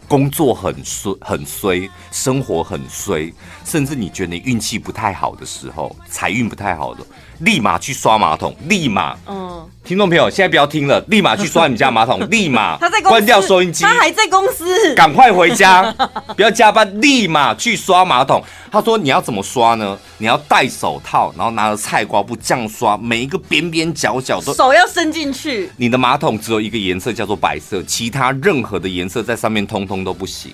[0.07, 3.33] 工作很衰，很衰，生活很衰，
[3.65, 7.05] 甚至你觉得你运气不太好的时候，财运不太好的。
[7.39, 9.15] 立马去刷马桶，立马。
[9.25, 12.77] 嗯，听众朋友，现在不要听了，立马去刷你家马桶， 立马。
[12.77, 15.89] 他在关掉收音机，他还在公司，赶快回家，
[16.35, 18.43] 不要加班，立马去刷马桶。
[18.69, 19.97] 他说你要怎么刷呢？
[20.17, 25.71] 你要戴手套，然后拿着菜瓜布这样刷，每一个边边角角都手要伸进去。
[25.77, 30.53] 你的马桶只有一个颜色叫做白色，其他任何的颜色在上面通通都不行。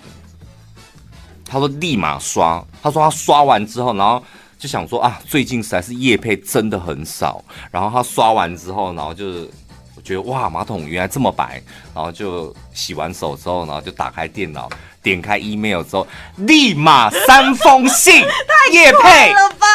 [1.48, 4.22] 他说立马刷，他说他刷完之后，然后
[4.58, 9.50] 就想说啊，最近实在是夜配真的很少，然后他刷完之后，然后就是
[9.96, 11.62] 我觉得哇，马桶原来这么白，
[11.94, 14.68] 然后就洗完手之后，然后就打开电脑，
[15.04, 18.26] 点开 email 之后，立马三封信，
[18.74, 19.66] 夜配了吧？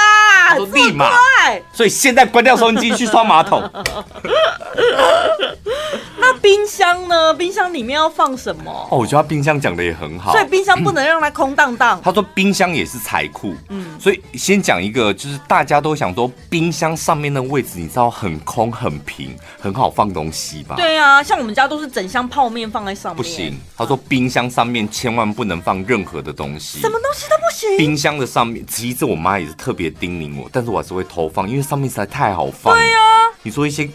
[0.48, 1.08] 他说立马，
[1.72, 3.62] 所以现在关掉收音机去刷马桶。
[6.40, 7.34] 那冰箱呢？
[7.34, 8.88] 冰箱里面要放什么？
[8.90, 12.00] 哦，我觉得他冰箱讲的也很好，所以冰箱不能让它空荡荡。
[12.02, 20.76] 他说冰箱也是财库，嗯，所以先讲一个，就是大家都想说冰箱上面的位置，你知道很空很平，很好放东西吧？
[20.76, 23.16] 对啊，像我们家都是整箱泡面放在上面。
[23.16, 27.76] 不行，他说冰箱上面千万不能放任何的东西，什么东西都不行。
[27.76, 32.74] 冰箱的上面，其实我妈也是特别叮咛我，但是我还是会偷放，因为上面实在太好放。
[32.74, 32.98] 对啊，
[33.42, 33.88] 你说一些。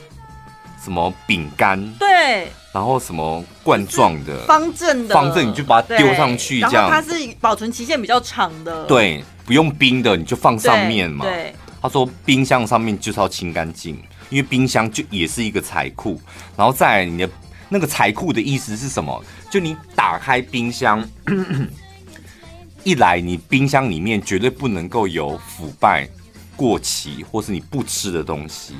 [0.86, 1.84] 什么饼干？
[1.96, 6.88] 对，然后什么罐状的、方正的、方正，你就把它丢上去，这样。
[6.88, 7.10] 它是
[7.42, 8.86] 保存期限比较长的。
[8.86, 11.26] 对，不用冰的，你就放上面嘛。
[11.26, 11.34] 对。
[11.34, 13.96] 对他说冰箱上面就是要清干净，
[14.30, 16.20] 因为冰箱就也是一个财库。
[16.58, 17.30] 然后再来你的
[17.70, 19.24] 那个财库的意思是什么？
[19.52, 21.08] 就你打开冰箱，
[22.84, 26.08] 一来你冰箱里面绝对不能够有腐败、
[26.56, 28.76] 过期或是你不吃的东西。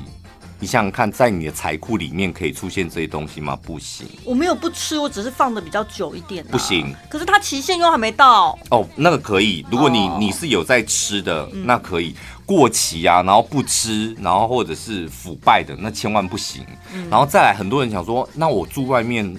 [0.58, 3.54] 你想想看，在你的财库里面可以出现这些东西吗？
[3.62, 4.06] 不行。
[4.24, 6.44] 我没有不吃，我只是放的比较久一点。
[6.46, 6.94] 不行。
[7.10, 8.58] 可是它期限又还没到。
[8.70, 9.64] 哦，那个可以。
[9.70, 12.14] 如果你你是有在吃的，那可以。
[12.46, 16.64] 过期啊，然后不吃，然后或者是腐败的，那千万不行。
[17.10, 19.36] 然后再来，很多人想说，那我住外面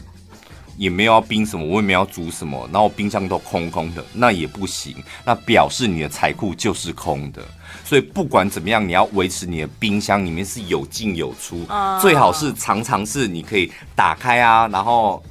[0.78, 5.02] 也没有要冰什么，我也没有要煮什么，然后冰箱都空空的，那也不行。
[5.24, 7.42] 那表示你的财库就是空的。
[7.88, 11.66] 所以不管怎么样，你要维持你的冰箱里面是有进有出，
[12.02, 15.24] 最好是常常是你可以打开啊，然后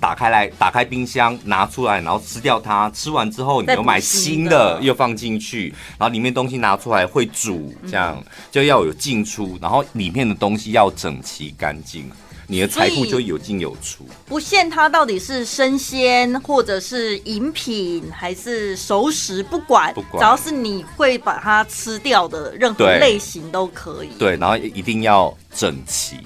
[0.00, 2.88] 打开来打开冰箱拿出来，然后吃掉它。
[2.92, 12.10] 吃完之后，你又买新的又放进去，然后里面东西拿出来会煮，这样就要有进出，然后里面的东西要整齐干净。
[12.50, 24.08] 你的财富就有进有出，不限它到底是生鲜或者是饮品还是熟食，不管，不管，只要是你会把它吃掉的任何类型都可以。
[24.18, 26.16] 对，然后一定要整齐。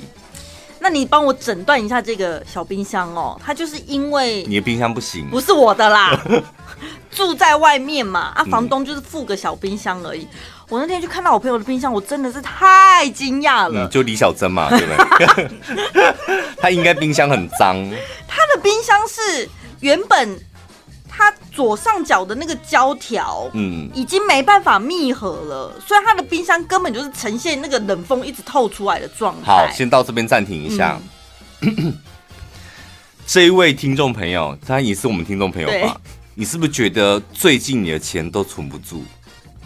[0.78, 6.24] 那你帮我诊断一下这个小冰箱哦，它就是因为你的冰箱不行，不是我的啦，
[7.10, 10.28] 住在外面嘛，啊，房东就是附个小冰箱而已。
[10.72, 13.86] 我那天去看到我朋友的冰箱，我真的是太惊讶了。
[13.86, 14.86] 嗯，就李小珍嘛，对不
[15.18, 16.14] 对？
[16.56, 17.76] 他应该冰箱很脏。
[18.26, 19.46] 他的冰箱是
[19.80, 20.40] 原本
[21.06, 29.52] 他左上角的那个胶条，嗯，已经没办法密合了，所以他的冰箱根本就是呈现那个冷风一直透出来的状态。
[29.52, 30.98] 好，先到这边暂停一下。
[31.60, 31.98] 嗯、
[33.28, 36.00] 这一位听众朋友，他也是我们听众朋友吧？
[36.34, 39.04] 你是不是觉得最近你的钱都存不住，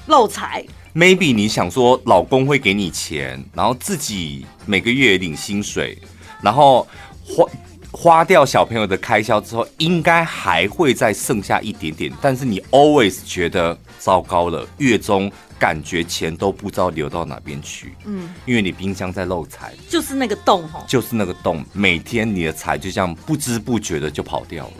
[0.06, 5.98] 漏财？Maybe 你想说老公会给你钱，然后自己每个月领薪水，
[6.40, 6.86] 然后
[7.24, 7.46] 花
[7.90, 12.12] 花掉小朋友的开销之后，应该还会再剩下一点点。
[12.20, 17.94] 但是你 always 觉得糟糕了，月中感觉钱都不知道流到哪边去。
[18.04, 24.72] 嗯，因为你冰箱在漏财，就是那个洞哦，就是那个洞，每天你的财就这样不知不觉的就跑掉了，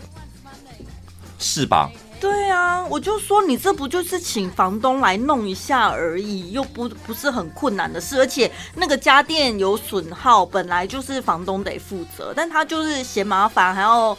[1.39, 1.91] 是吧？
[2.19, 14.17] 对啊，我就说你这不就是请房东来弄一下而已，又不不是很困难的事，而且那个家电有损耗，本来就是房东得负责，但他就是嫌麻烦，还要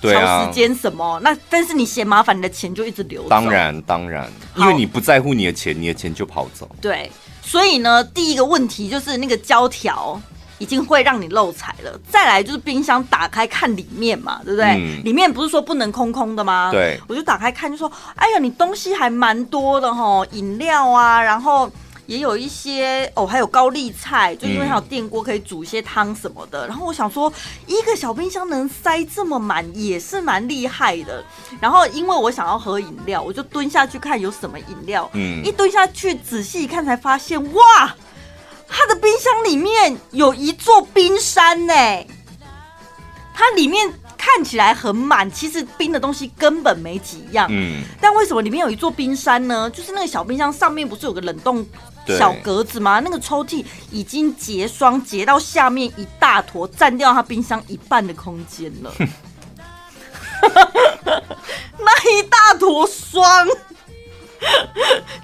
[0.00, 3.28] 调时间什么，啊、那但是你嫌麻烦，你的钱就一直流走。
[3.28, 6.68] 当然当然，因为你不在乎你的钱，你的钱就跑走。
[6.80, 7.10] 对，
[7.42, 10.20] 所以呢，第一个问题就是那个胶条。
[10.58, 11.98] 已经会让你漏财了。
[12.08, 14.66] 再来就是冰箱打开看里面嘛，对不对？
[14.66, 16.70] 嗯、里面不是说不能空空的吗？
[16.72, 21.70] 对，我就打开看，就说：“哎呀，你东西还蛮多的哈，饮料啊，然后
[22.06, 26.66] 也有一些哦，还有高丽菜，就因为还有电锅可以煮一些汤什么的。
[26.66, 27.32] 嗯”然后我想说，
[27.66, 31.24] 一个小冰箱能塞这么满，也是蛮厉害的。
[31.60, 35.10] 然后因为我想要喝饮料，我就蹲下去看有什么饮料。
[35.14, 37.94] 嗯，一蹲下去仔细一看，才发现哇！
[38.68, 41.74] 它的冰箱里面有一座冰山呢，
[43.34, 47.46] 它里面看起来很满，其实冰的东西根本没几样。
[47.50, 49.70] 嗯，但为什么里面有一座冰山呢？
[49.70, 51.64] 就是那个小冰箱上面不是有个冷冻
[52.06, 53.00] 小格子吗？
[53.00, 58.92] 那个抽屉已经结霜结到下面一大坨，占掉它冰箱一半的空间了。
[61.78, 63.46] 那一大坨霜，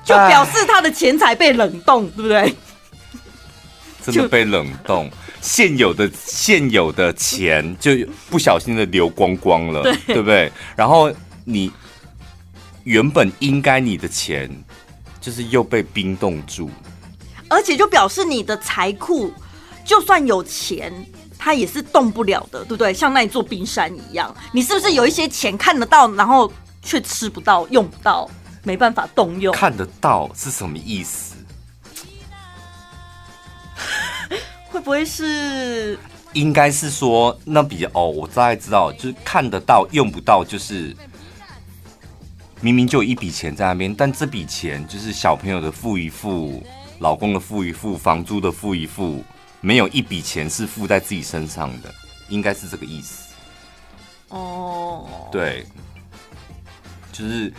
[0.04, 2.54] 就表示他的钱财被冷冻，对不对？
[4.02, 7.92] 真的被冷冻，现有的现有的钱就
[8.28, 10.50] 不小心的流光光了，对，对不对？
[10.74, 11.12] 然后
[11.44, 11.70] 你
[12.84, 14.50] 原本应该你的钱，
[15.20, 16.70] 就是又被冰冻住，
[17.48, 19.32] 而且就表示你的财库
[19.84, 20.92] 就算有钱，
[21.38, 22.92] 它也是动不了的，对不对？
[22.94, 26.50] 像那一座冰山一样，你是不是有一些钱看得到，然后
[26.82, 28.28] 却吃不到、用不到，
[28.62, 29.54] 没办法动用？
[29.54, 31.29] 看得到是什么意思？
[34.70, 35.98] 会不会是？
[36.32, 40.96] 应该是说那笔哦，我大概知道，就是看得到用不到，就是
[42.60, 46.64] 明明就有一笔钱在那边，但这笔钱就是小朋友的付一付，
[47.00, 49.24] 老公的付一付，房租的付一付，
[49.60, 51.92] 没有一笔钱是付在自己身上的，
[52.28, 53.34] 应该是这个意思。
[54.28, 55.66] 哦，对，
[57.10, 57.52] 就是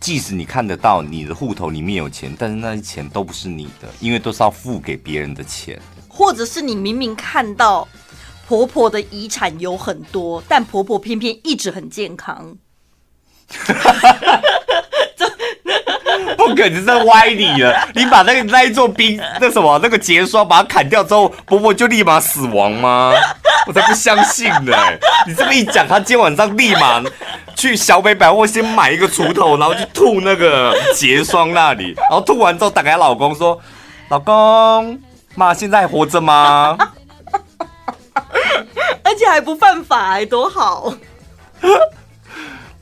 [0.00, 5.80] 即使你看得到你的户头里面有钱，但是那些钱都不是你的，因为都是要付给别人的钱。
[6.20, 7.88] 或者是你明明看到
[8.46, 12.54] 婆婆的遗产有很多，但婆婆偏偏一直很健康。
[16.36, 17.88] 不可能是歪理了！
[17.94, 23.14] 你把那个那一座冰那什么那个结霜把它砍掉之后，婆婆就立马死亡吗？
[23.66, 24.76] 我才不相信呢！
[25.26, 27.02] 你这么一讲，他今天晚上立马
[27.56, 33.58] 去小北百货先买一个锄头，然后去吐那个结霜那里，然后吐完之后打给老公说
[34.10, 35.00] ：“老公。”
[35.34, 36.76] 妈，现在还活着吗？
[39.02, 40.94] 而且还不犯法，哎，多好！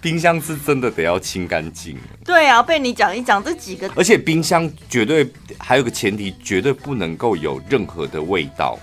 [0.01, 1.99] 冰箱是真的得要清干净。
[2.24, 8.78] 对啊，被你讲一讲这几个，而且冰箱绝对还有个前提，绝对不能够有任何的味道，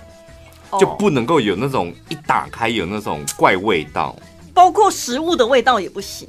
[0.70, 4.14] 哦、就不能够有那种一打开有那种怪味道，
[4.52, 6.28] 包括食物的味道也不行。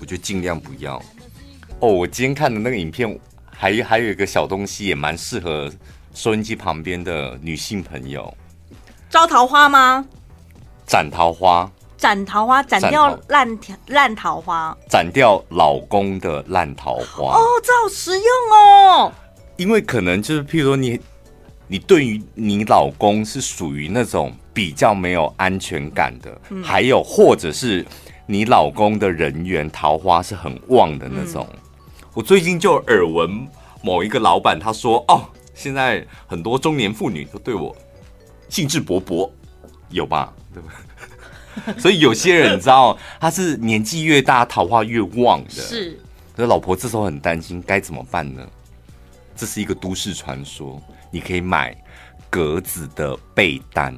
[0.00, 0.96] 我觉得尽量不要。
[1.80, 3.18] 哦，我今天看的那个影片，
[3.50, 5.70] 还还有一个小东西也蛮适合。
[6.14, 8.32] 收音机旁边的女性朋友，
[9.08, 10.04] 招桃花吗？
[10.86, 17.36] 斩桃花，斩桃花，斩掉烂条烂桃花，斩掉老公的烂桃花。
[17.36, 19.12] 哦，这好实用哦。
[19.56, 20.98] 因为可能就是，譬如说你，
[21.66, 27.86] 你对于你老公是属于那种比较没有安全感的，嗯、还有或者是
[28.26, 31.46] 你老公的人缘桃花是很旺的那种。
[31.52, 31.58] 嗯、
[32.14, 33.46] 我最近就耳闻
[33.82, 35.22] 某一个老板他说，哦。
[35.58, 37.76] 现在很多中年妇女都对我
[38.48, 39.28] 兴致勃勃，
[39.90, 40.32] 有吧？
[40.54, 40.72] 对吧？
[41.76, 45.50] 所以有些人你知道，他是年纪越大桃花越旺的。
[45.50, 45.98] 是，
[46.36, 48.48] 可是老婆这时候很担心，该怎么办呢？
[49.34, 50.80] 这是一个都市传说，
[51.10, 51.76] 你可以买
[52.30, 53.92] 格子的被单。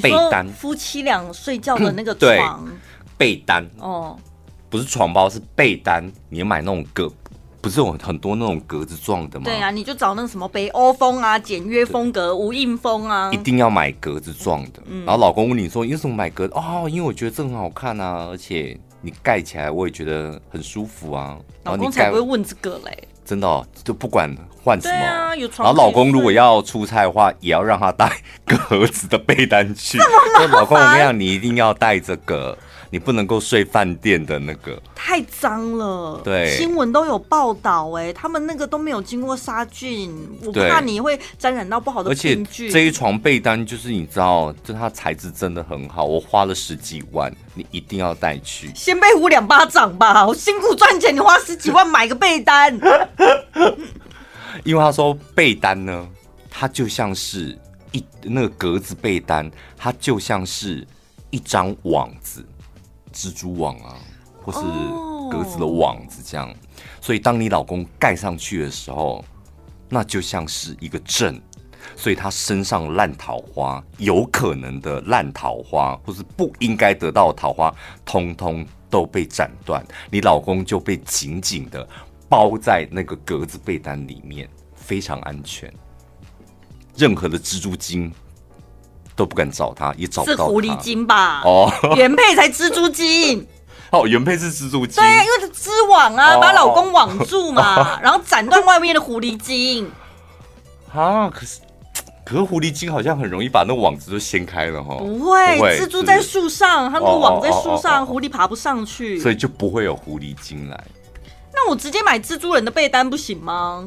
[0.00, 2.66] 被单，夫妻俩睡觉的那个床。
[3.18, 4.18] 被单哦，
[4.70, 6.10] 不是床包，是被单。
[6.30, 7.12] 你买那种格。
[7.64, 9.44] 不是有很多那种格子状的吗？
[9.46, 14.82] 对啊，你就找那个什么北欧风啊、简约风格、无印风啊，一定要买格子状的。
[14.84, 21.38] 嗯、然后老公问你说：“你为什么买格子？”哦，因为我觉得这很好看啊，而且你盖起来我也觉得很舒服啊。
[21.64, 23.08] 老公才不会问这个嘞。
[23.24, 24.30] 真的哦，就不管
[24.62, 24.94] 换什么。
[24.94, 28.12] 啊、然后老公如果要出差的话，也要让他带
[28.44, 29.96] 格子的被单去。
[30.36, 32.56] 所以老公，我跟你讲，你一定要带这个。
[32.90, 36.18] 你不能够睡饭店的那个，太脏了。
[36.24, 40.10] 对，新闻都有报道，哎，他们那个都没有经过杀菌，
[40.42, 42.08] 我怕你会沾染到不好的。
[42.08, 48.72] 而且这一床被单就是你知道，就它材质真的很好，我花了十几万，你一定要带去。
[48.74, 52.74] 先被呼两巴掌吧，我辛苦赚钱，你花十几万买个被单。
[54.64, 56.08] 因为他说被单呢，
[56.48, 57.54] 它就像是
[57.92, 60.86] 一那个格子被单，它就像是
[61.28, 62.42] 一张网子。
[63.12, 63.94] 蜘蛛网啊，
[64.44, 64.58] 或是
[65.30, 66.54] 格子的网子这样，哦、
[67.00, 69.24] 所以当你老公盖上去的时候，
[69.88, 71.40] 那就像是一个阵，
[71.96, 77.74] 所以他身上烂桃花，有可能的烂桃花，或是不应该得到的桃花，
[78.04, 81.88] 通通都被斩断，你老公就被紧紧的
[82.28, 85.72] 包在那个格子被单里面，非常安全，
[86.94, 88.12] 任何的蜘蛛精。
[89.16, 90.42] 都不敢找他，也找不到他。
[90.44, 91.40] 是狐狸精吧？
[91.44, 93.46] 哦，原配才蜘蛛精。
[93.94, 95.02] 哦，原配是蜘蛛精。
[95.02, 99.90] 对啊，因为是织网啊，哦、把老公网住嘛， 哦、然后斩断外面的狐狸精。
[100.92, 101.60] 啊，可是，
[102.24, 104.96] 可是狐狸精好像很容易把那网子都掀开了哈。
[104.96, 110.84] 不会，蜘蛛在树上，它那个网在树上，狐狸爬不上去，所以就不会有狐狸精来。
[111.52, 113.86] 那我直接买蜘蛛人的被单不行吗？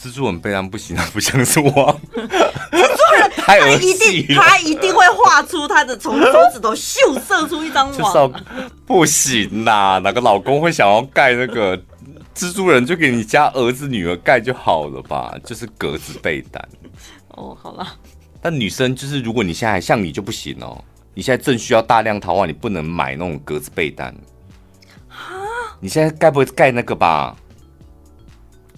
[0.00, 1.70] 蜘蛛人被单不行，他不像是我。
[2.12, 2.26] 蜘
[2.70, 8.32] 蛛人他一定他一定会画出他的从手指头秀射出一张网。
[8.86, 11.76] 不行呐，哪个老公会想要盖那个
[12.34, 12.86] 蜘蛛人？
[12.86, 16.68] 就给你家儿子女儿盖就好了吧，就是格子被单。
[17.30, 17.86] 哦，好了。
[18.40, 20.82] 但女生就是，如果你现在像你就不行哦。
[21.14, 24.14] 你现在正需要大量桃花，你不能买那种格子被单。
[25.08, 25.42] 啊？
[25.80, 27.36] 你现在该不会盖那个吧？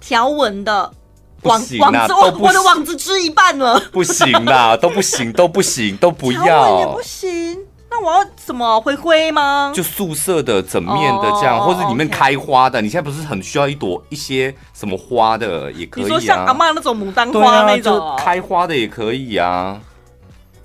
[0.00, 0.94] 条纹的不
[1.42, 7.02] 网行啦网子，我的网子织一半了， 不行啦，都不行，都不行，都不要不。
[7.02, 7.58] 行。
[7.92, 9.72] 那我要什么灰灰吗？
[9.74, 12.80] 就宿舍的整面的这样，哦或者里面开花的。
[12.80, 16.06] 你现在不是很需要一朵一些什么花的也可以啊？
[16.06, 19.80] 你说像阿妈那种牡丹花那种哦，开花的也可以啊。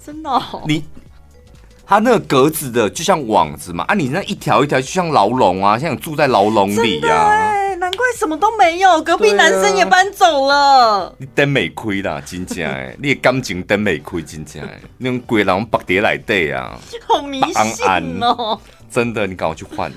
[0.06, 0.62] 真的哦。
[0.68, 0.84] 你
[1.88, 7.52] 它那个格子的就像网子嘛，啊，你那一条一条就像牢笼啊，像住在牢笼里呀、
[7.96, 11.16] 怪什么都没有，隔壁男生也搬走了。
[11.18, 16.78] 你灯没开啦，真正的， 你的感情灯没开，真正的，那种鬼人白碟来对啊，
[17.08, 18.60] 好迷信安哦！
[18.92, 19.92] 真的，你赶快去换。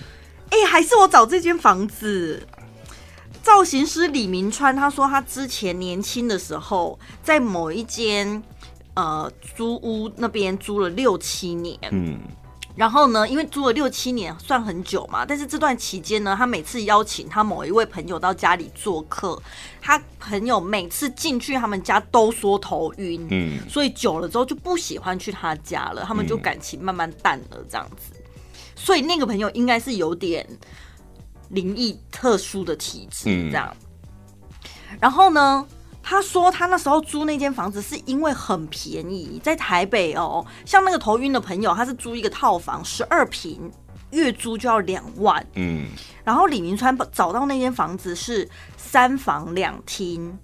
[0.50, 2.46] 哎、还是我找这间房子。
[3.42, 8.42] 造型师李明川他说，他之前年轻的时候，在某一间
[8.94, 12.18] 呃租屋那边租了六七年，嗯，
[12.78, 19.42] 然后呢，因为租了六七年算很久嘛，但是这段期间呢，他每次邀请他某一位朋友到家里做客，
[19.80, 28.12] 他朋友每次进去他们家都说头晕，嗯所以久了之后就不喜欢去他家了，他们就感情慢慢淡了这样子。
[28.76, 30.46] 所以那个朋友应该是有点
[31.48, 33.76] 灵异特殊的体质嗯这样。
[35.00, 35.66] 然后呢，
[36.02, 43.70] 他说他那时候租那间房子是因为很便宜，在台北哦，像那个头晕的朋友，他是租一个套房，十二平，
[44.10, 45.46] 月租就要两万。
[45.54, 45.86] 嗯，
[46.24, 50.38] 然后李明川找到那间房子是三房两厅，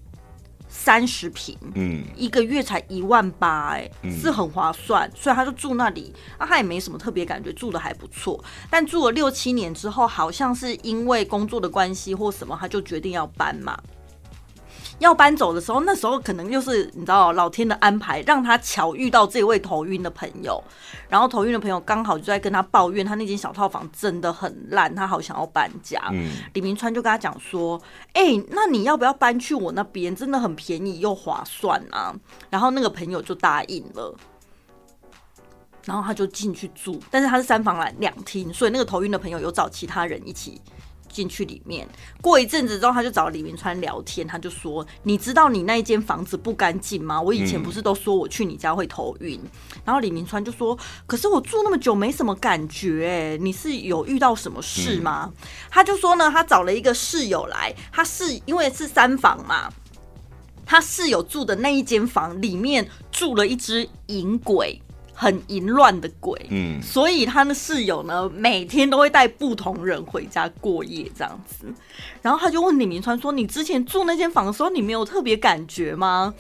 [0.69, 3.91] 三十平，嗯，一个月才一万八，哎，
[4.21, 6.13] 是很划算，所以他就住那里。
[6.37, 8.43] 啊，他也没什么特别感觉，住的还不错。
[8.69, 13.79] 但住了六七年之后，好像是因为工作的关系或什么，他就决定要搬嘛。
[14.99, 20.63] 要搬走的时候，那时候可能就是你知道老天的安排，让他巧遇到这位头晕的朋友。
[21.09, 26.01] 然后头晕的朋友刚好就在跟他抱怨，他那间小套房真的很烂，他好想要搬家。
[26.13, 27.81] 嗯李明川就跟他讲说
[28.15, 30.15] ：“哎、那你要不要搬去我那边？
[30.15, 32.15] 真的很便宜又划算啊。”
[32.49, 34.15] 然后那个朋友就答应了。
[35.85, 40.59] 然后他就进去住，但是他是三房两两厅，所以那个头晕的朋友有找其他人一起
[41.15, 41.89] 进去里面。
[42.21, 47.23] 过一阵子之后，他就找李明川聊天，他就说：“你知道你那一间房子不干净吗？
[47.23, 49.41] 我以前不是都说我去你家会头晕。
[49.85, 55.33] 然后李明川就说：“可是我住那么久没什么感觉，哎，你是有遇到什么事吗？”
[55.71, 59.73] 他就说呢，他找了一个室友来，他是因为是三房嘛。
[60.67, 64.81] 他室友住的那一间房里面住了一只银鬼，
[65.15, 66.39] 很淫乱的鬼。
[66.51, 71.67] 嗯所以他的室友呢，每天都会带不同人回家过夜，这样子。
[72.21, 76.35] 然后他就问李明川说：“你之前住那间房的时候，你没有特别感觉吗？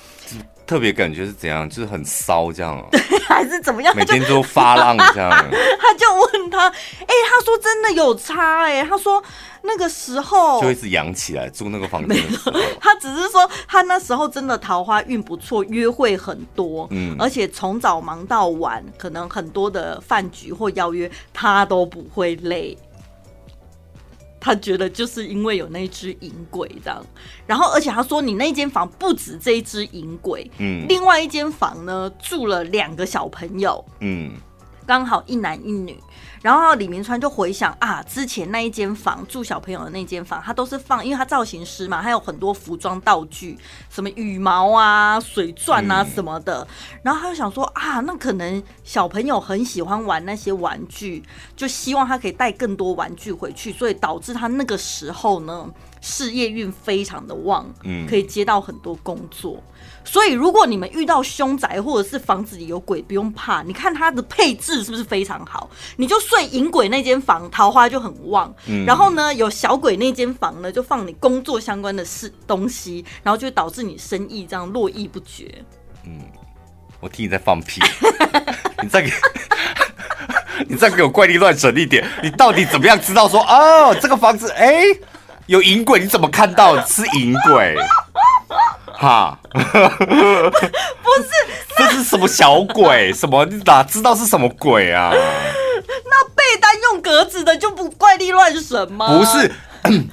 [0.66, 1.68] 特别感觉是怎样？
[1.68, 2.88] 就是很骚这样 哦，
[3.26, 5.30] 还是怎么样？”每天都发浪这样。
[5.80, 9.22] 他就问他：“哎、他说真的有差哎、他说
[9.62, 12.22] 那个时候就一直扬起来，住那个房间
[12.80, 22.76] 他只是说他那时候真的桃花运不错，约会很多，嗯而且从早忙到晚，可能很多的饭局或邀约他都不会累。
[24.44, 27.02] 他觉得就是因为有那只银鬼这样，
[27.46, 30.84] 然后而且他说你那间房不止这一只银鬼，嗯。
[30.86, 34.32] 另外一间房呢住了两个小朋友，嗯。
[34.86, 35.98] 刚好一男一女，
[36.44, 46.68] 然后李明川就回想啊，之前那一间房住小朋友的那间房，他都是放，因为他造型师嘛，他有很多服装道具，什么羽毛啊、水钻啊什么的。
[47.02, 51.22] 然后他就想说啊，那可能小朋友很喜欢玩那些玩具，
[51.56, 55.66] 就希望他可以带更多玩具回去，所以导致他那个时候呢，
[56.06, 59.58] 事业运非常的旺，嗯可以接到很多工作。
[60.04, 63.62] 所以，如果你们遇到凶宅或者是房子里有鬼，不用怕。
[63.62, 65.70] 你看它的配置是不是非常好？
[65.96, 68.54] 你就睡迎鬼那间房，桃花就很旺。
[68.66, 75.50] 嗯然后呢，有小鬼那间房呢，就放你工作相关的事东西，然后就会导致你生意这样络绎不绝。
[76.04, 76.20] 嗯
[77.00, 77.80] 我听你在放屁，
[78.82, 79.10] 你再给，
[80.68, 84.84] 你再给我怪力乱神一点，你到底怎么样知道说哦这个房子哎、
[85.46, 86.00] 有淫鬼？
[86.00, 87.76] 你怎么看到是淫鬼？
[88.96, 89.68] 哈，不是，
[91.76, 93.12] 这是什么小鬼？
[93.12, 95.10] 什么你哪知道是什么鬼啊？
[95.12, 99.06] 那被单用格子的就不怪力乱神吗？
[99.08, 99.52] 不是。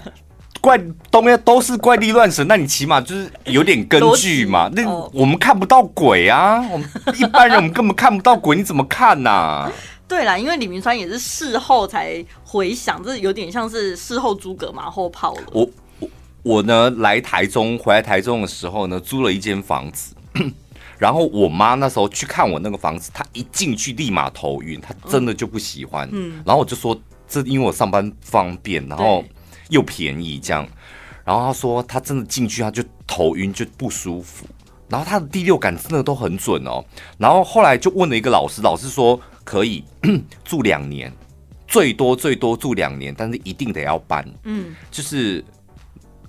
[0.59, 0.79] 怪
[1.09, 4.69] 东西都是怪力乱神，那你起码就是有点根据嘛。
[4.73, 9.71] 那我们看不到鬼啊，我们一般人我们根本看不到鬼，你怎么看呐、啊？
[10.11, 15.43] 对啦，因为李明川也是事后才回想，这有点像是事后诸葛马后炮了。
[15.53, 16.09] 我我
[16.43, 20.13] 我呢来台中，回来台中的时候呢，租了一间房子，
[20.99, 26.09] 然后我妈那时候去看我那个房子，她一进去立马头晕，她真的就不喜欢。
[26.11, 29.23] 嗯然后我就说这因为我上班方便，然后
[29.69, 30.67] 又便宜这样。
[31.23, 34.45] 然后她说她真的进去她就头晕就不舒服，
[34.89, 36.83] 然后她的第六感真的都很准哦。
[37.17, 39.83] 然后后来就问了一个老师，老师说可以
[40.43, 41.11] 住两年，
[41.67, 44.27] 最多最多住两年，但是一定得要搬。
[44.43, 45.43] 嗯，就是。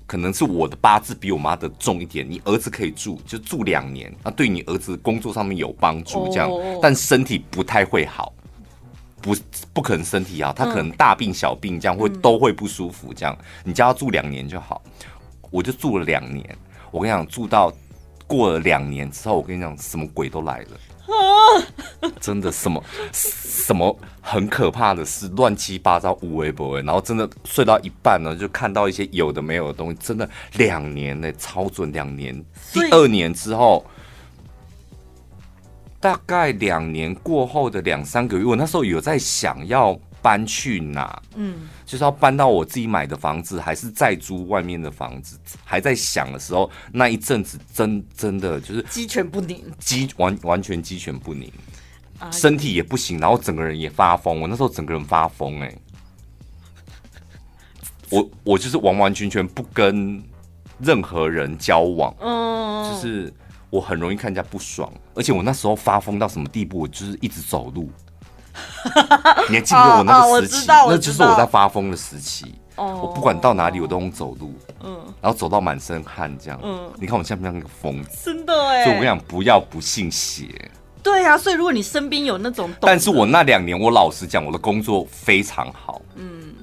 [0.05, 6.51] 可能是我的八字比我妈的重一点，你儿子可以住，就住两年，那对你儿子工作上面有帮助，这样，
[6.83, 8.31] 但身体不太会好，
[9.23, 9.35] 不
[9.73, 13.35] 不可能身体好，他可能大病小病这样会都会不舒服，这样，
[13.65, 14.83] 你叫他住两年就好，
[15.51, 16.45] 我就住了两年，
[16.91, 17.73] 我跟你讲，住到
[18.27, 20.69] 过了两年之后，我跟你讲，什么鬼都来了。
[22.21, 22.83] 真的什么
[23.13, 32.45] 什么很可怕的事，乱七八糟无微不微，然后真的睡到一半呢，就看到一些有的没有的东西，真的两年呢，超准两年。
[32.73, 33.85] 第二年之后，
[36.01, 39.99] 大概两年过后的两三个月，我那时候有在想要。
[40.23, 41.21] 搬去哪？
[41.35, 45.39] 嗯，就是要搬到我自己买的房子，还是再租外面的房子？
[45.63, 51.53] 还在想的时候，那一阵子真真的就是鸡犬不宁，鸡完完全鸡犬不宁，
[52.31, 54.41] 身体也不行，然后整个人也发疯。
[54.41, 55.75] 我那时候整个人发疯，哎，
[58.09, 60.25] 我我就是完完全全不跟
[60.79, 63.31] 任何人交往，嗯，就是
[63.69, 66.79] 我很容易看人家不爽，而且我那时候发疯到什么地步？
[66.79, 67.91] 我就是一直走路。
[69.49, 70.67] 你还记得我那个时期？
[70.67, 72.55] 那就是我在发疯的时期。
[72.77, 74.55] 哦，我不管到哪里，我都能走路。
[74.83, 76.59] 嗯，然后走到满身汗这样。
[76.63, 78.25] 嗯，你看我像不像那个疯子？
[78.25, 78.85] 真的哎！
[78.85, 80.49] 所以我跟你讲，不要不信邪。
[81.03, 86.01] 对啊，所以如果你身边有那种，但是我那两年，我老实讲，我的工作非常好。
[86.17, 86.55] 嗯，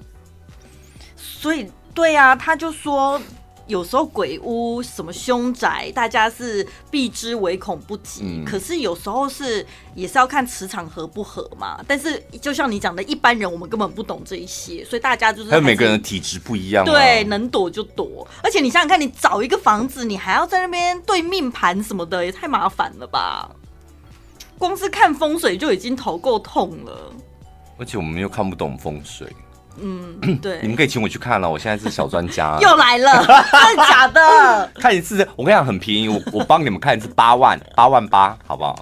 [1.16, 3.22] 所以对啊，他就说。
[3.70, 8.24] 有时候鬼屋什么凶宅，大家是避之唯恐不及。
[8.24, 9.64] 嗯、可是有时候是
[9.94, 11.80] 也是要看磁场合不合嘛。
[11.88, 18.28] 但是就像你讲的，一般人我们根本不懂这一些，所以大家就是还，还有每个人的体质不一样，对，能躲就躲。
[18.42, 23.52] 而且你想想看，你找一个房子，你还要在那边对命盘什么的，也太麻烦了吧？
[24.58, 27.14] 光是看风水就已经头够痛了。
[27.78, 29.28] 而且我们又看不懂风水。
[29.82, 34.72] 嗯，对，你们可以请我去看了，我现在是小专家， 又来了，真的假的？
[34.80, 38.76] 看一次，我跟你讲很便宜，我我帮你们看一次八万，八万八，好不好？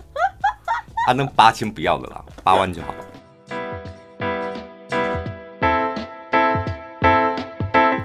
[1.08, 2.88] 啊，那八千不要了啦，八万就好。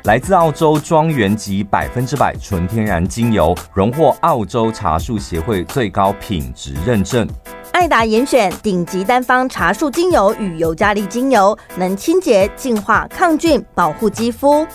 [0.05, 7.27] 来自澳洲庄园级百分之百纯天然精油，荣获澳洲茶树协会最高品质认证。
[7.73, 14.67] 爱达严选顶级单方茶树精油与尤加利精油，能清洁、净化、抗菌、保护肌肤。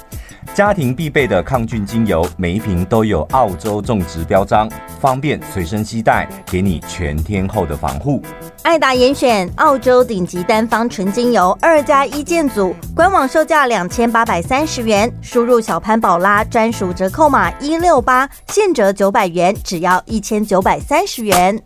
[0.53, 4.69] 家庭必备的抗菌精油，每一瓶都有澳洲种植标章，
[4.99, 8.21] 方便随身携带，给你全天候的防护。
[8.63, 21.61] 爱达严选澳洲顶级单方纯精油二加一件组，官网售价两千八百三十元，输入小潘宝拉专属折扣码一六八，现折九百元，只要一千九百三十元。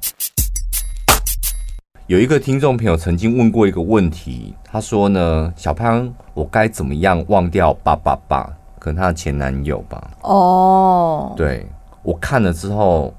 [2.11, 8.51] 有一个听众朋友曾经问过一个问题，他说呢：“小潘，我该怎么样忘掉爸爸爸？
[8.79, 11.65] 可能他的前男友吧？”哦，对，
[12.03, 13.13] 我看了之后，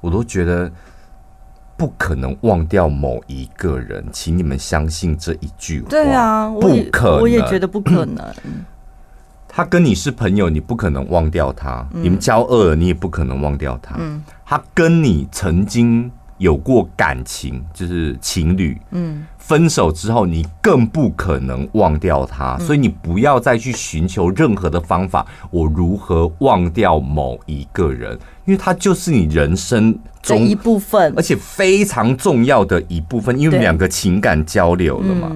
[0.00, 0.70] 我都觉得
[1.76, 5.88] 不可能忘掉某一个人，请你们相信这一句话。
[5.90, 8.24] 对啊，不可能，我也觉得不可能。
[9.52, 13.96] 他跟你是朋友，你不可能忘掉他；嗯、你们交恶了，你也不可能忘掉他。
[13.98, 16.08] 嗯、他跟你曾经。
[16.40, 35.30] 有过感情，就是情侣，嗯，分手之后你更不可能忘掉他，所以你不要再去寻求任何的方法，我如何忘掉某一个人，因为他就是你人生中一部分，而且非常重要的一部分，因为两个情感交流了嘛。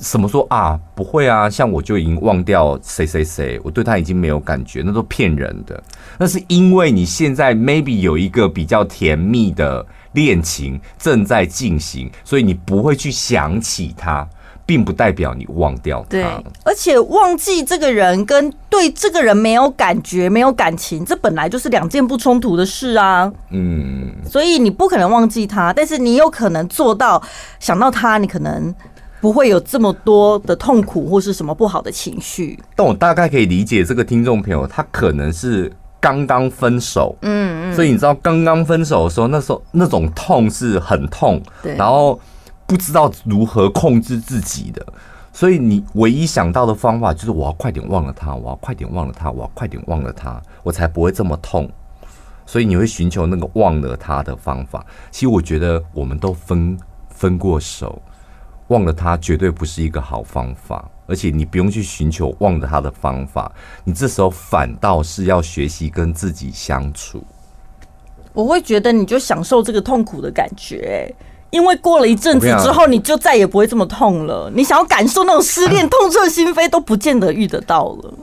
[0.00, 0.78] 什么说啊？
[0.94, 5.82] 不会啊，像我就已经忘掉谁谁谁，我对他已经没有感觉，那都骗人的。
[6.18, 14.26] 那是因为你现在 maybe 有一个比较甜蜜的恋情正在进行，所以你不会去想起他，
[14.64, 16.08] 并不代表你忘掉他。
[16.08, 16.24] 对，
[16.64, 23.30] 而且忘记这个人跟对这个人没有感觉、没有感情，这本来就是两件不冲突的事啊。
[23.50, 27.22] 嗯，所以你不可能忘记他，但是你有可能做到
[27.60, 28.74] 想到他，你可能。
[29.20, 42.20] 不会有这么多的痛苦或是什么不好的情绪，但我大概可以理解这个听众朋友，他可能是刚刚分手，嗯嗯，所以你知道刚刚分手的时候，那时候那种痛是很痛，对，然后
[42.66, 44.86] 不知道如何控制自己的，
[45.32, 51.68] 所以你唯一想到的方法就是我要快点忘了他，我要快点忘了他，我要快点忘了他，我才不会这么痛，
[52.44, 54.84] 所以你会寻求那个忘了他的方法。
[55.10, 58.00] 其实我觉得我们都分分过手。
[58.68, 63.50] 忘了他绝对不是一个好方法，而且你不用去寻求忘了他的方法，
[63.84, 67.22] 你这时候反倒是要学习跟自己相处。
[68.32, 71.14] 我会觉得你就享受这个痛苦的感觉，
[71.50, 74.50] 因为过了一阵子之后，你就再也不会这么痛了。
[74.54, 78.14] 你想要感受那种失恋 痛彻心扉，都不见得遇得到了。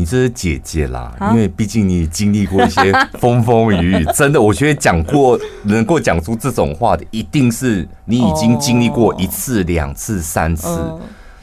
[0.00, 2.90] 你这是姐姐啦，因为毕竟你经历过一些
[3.20, 10.80] 风风雨雨，真的，我觉得讲过能够讲出这种话的，一定是你已经经历过一次、两次、三次。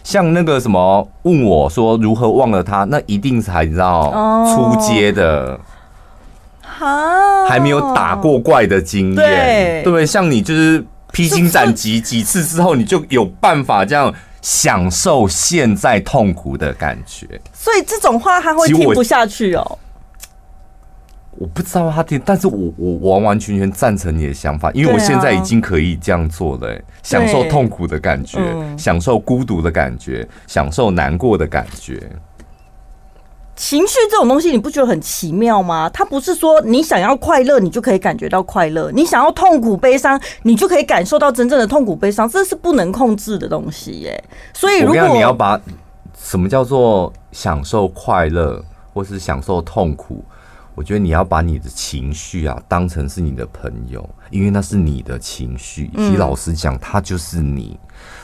[0.04, 4.12] 像那个什么问我说如何忘了他，那一定才你知道
[4.48, 5.60] 出街的，
[7.48, 10.04] 还没有打过怪的经验，对不对？
[10.04, 14.12] 像你就是披荆斩棘几次之后，你就有办法这样。
[14.48, 19.78] 享受现在痛苦的感觉，所以这种话他会听不下去哦。
[21.32, 28.40] 我，我不知道他听，但是我我完完全全赞成你的想法，因为我现在已经可以这样做了，享受痛苦的感觉，
[28.78, 32.02] 享受孤独的感觉，享受难过的感觉。
[33.58, 35.90] 情绪这种东西，你不觉得很奇妙吗？
[35.90, 42.30] 它不是说你想要快乐，你就可以感觉到快乐；你想要痛苦悲伤，你就可以感受到真正的痛苦悲伤。
[42.30, 44.24] 这是不能控制的东西耶。
[44.54, 45.60] 所以，如果你要把
[46.16, 50.24] 什么叫做享受快乐，或是享受痛苦，
[50.76, 55.90] 我觉得你要把你的情绪啊当成是你的朋友，因为那是你的情绪。
[55.96, 57.80] 其实老实讲，他就是你。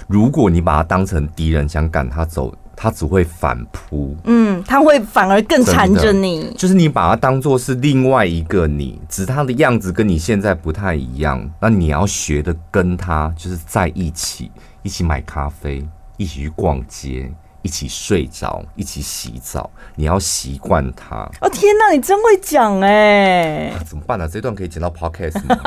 [0.08, 2.54] 如果你把他当成敌人，想赶他走。
[2.76, 6.54] 他只会反扑，嗯，他会反而更缠着你。
[6.58, 11.50] 就是你把他当做是另外一个你，只是他的样子跟你现在不太一样。
[11.62, 14.52] 那你要学的跟他就是在一起，
[14.82, 15.86] 一起买咖啡，
[16.18, 17.32] 一起去逛街，
[17.64, 19.70] 一起睡着，一起洗澡。
[19.96, 21.28] 你要习惯它。
[21.42, 23.74] 哦天哪，你真会讲哎！
[23.88, 24.28] 怎么办呢？
[24.32, 25.58] 这段可以剪到 Podcast 吗？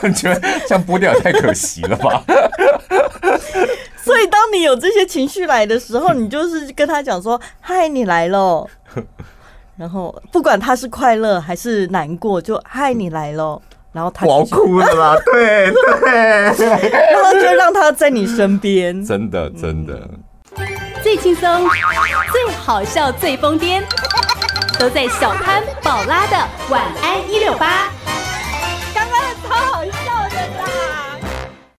[0.00, 2.22] 我觉得这样播掉也太可惜了吧。
[4.02, 8.68] 所以，当你有这些情绪来的时候，你就是跟他讲说：“嗨，你来喽。”
[9.76, 13.60] 然后，不管他是快乐还是难过，就“嗨，你来喽。”
[13.98, 20.08] 然后他我哭了啦， 对对，然后就让他在你身边，真的真的。
[21.02, 21.68] 最轻松、
[22.30, 23.82] 最好笑、最疯癫，
[24.78, 26.36] 都在小潘宝拉的
[26.70, 27.88] 晚安一六八。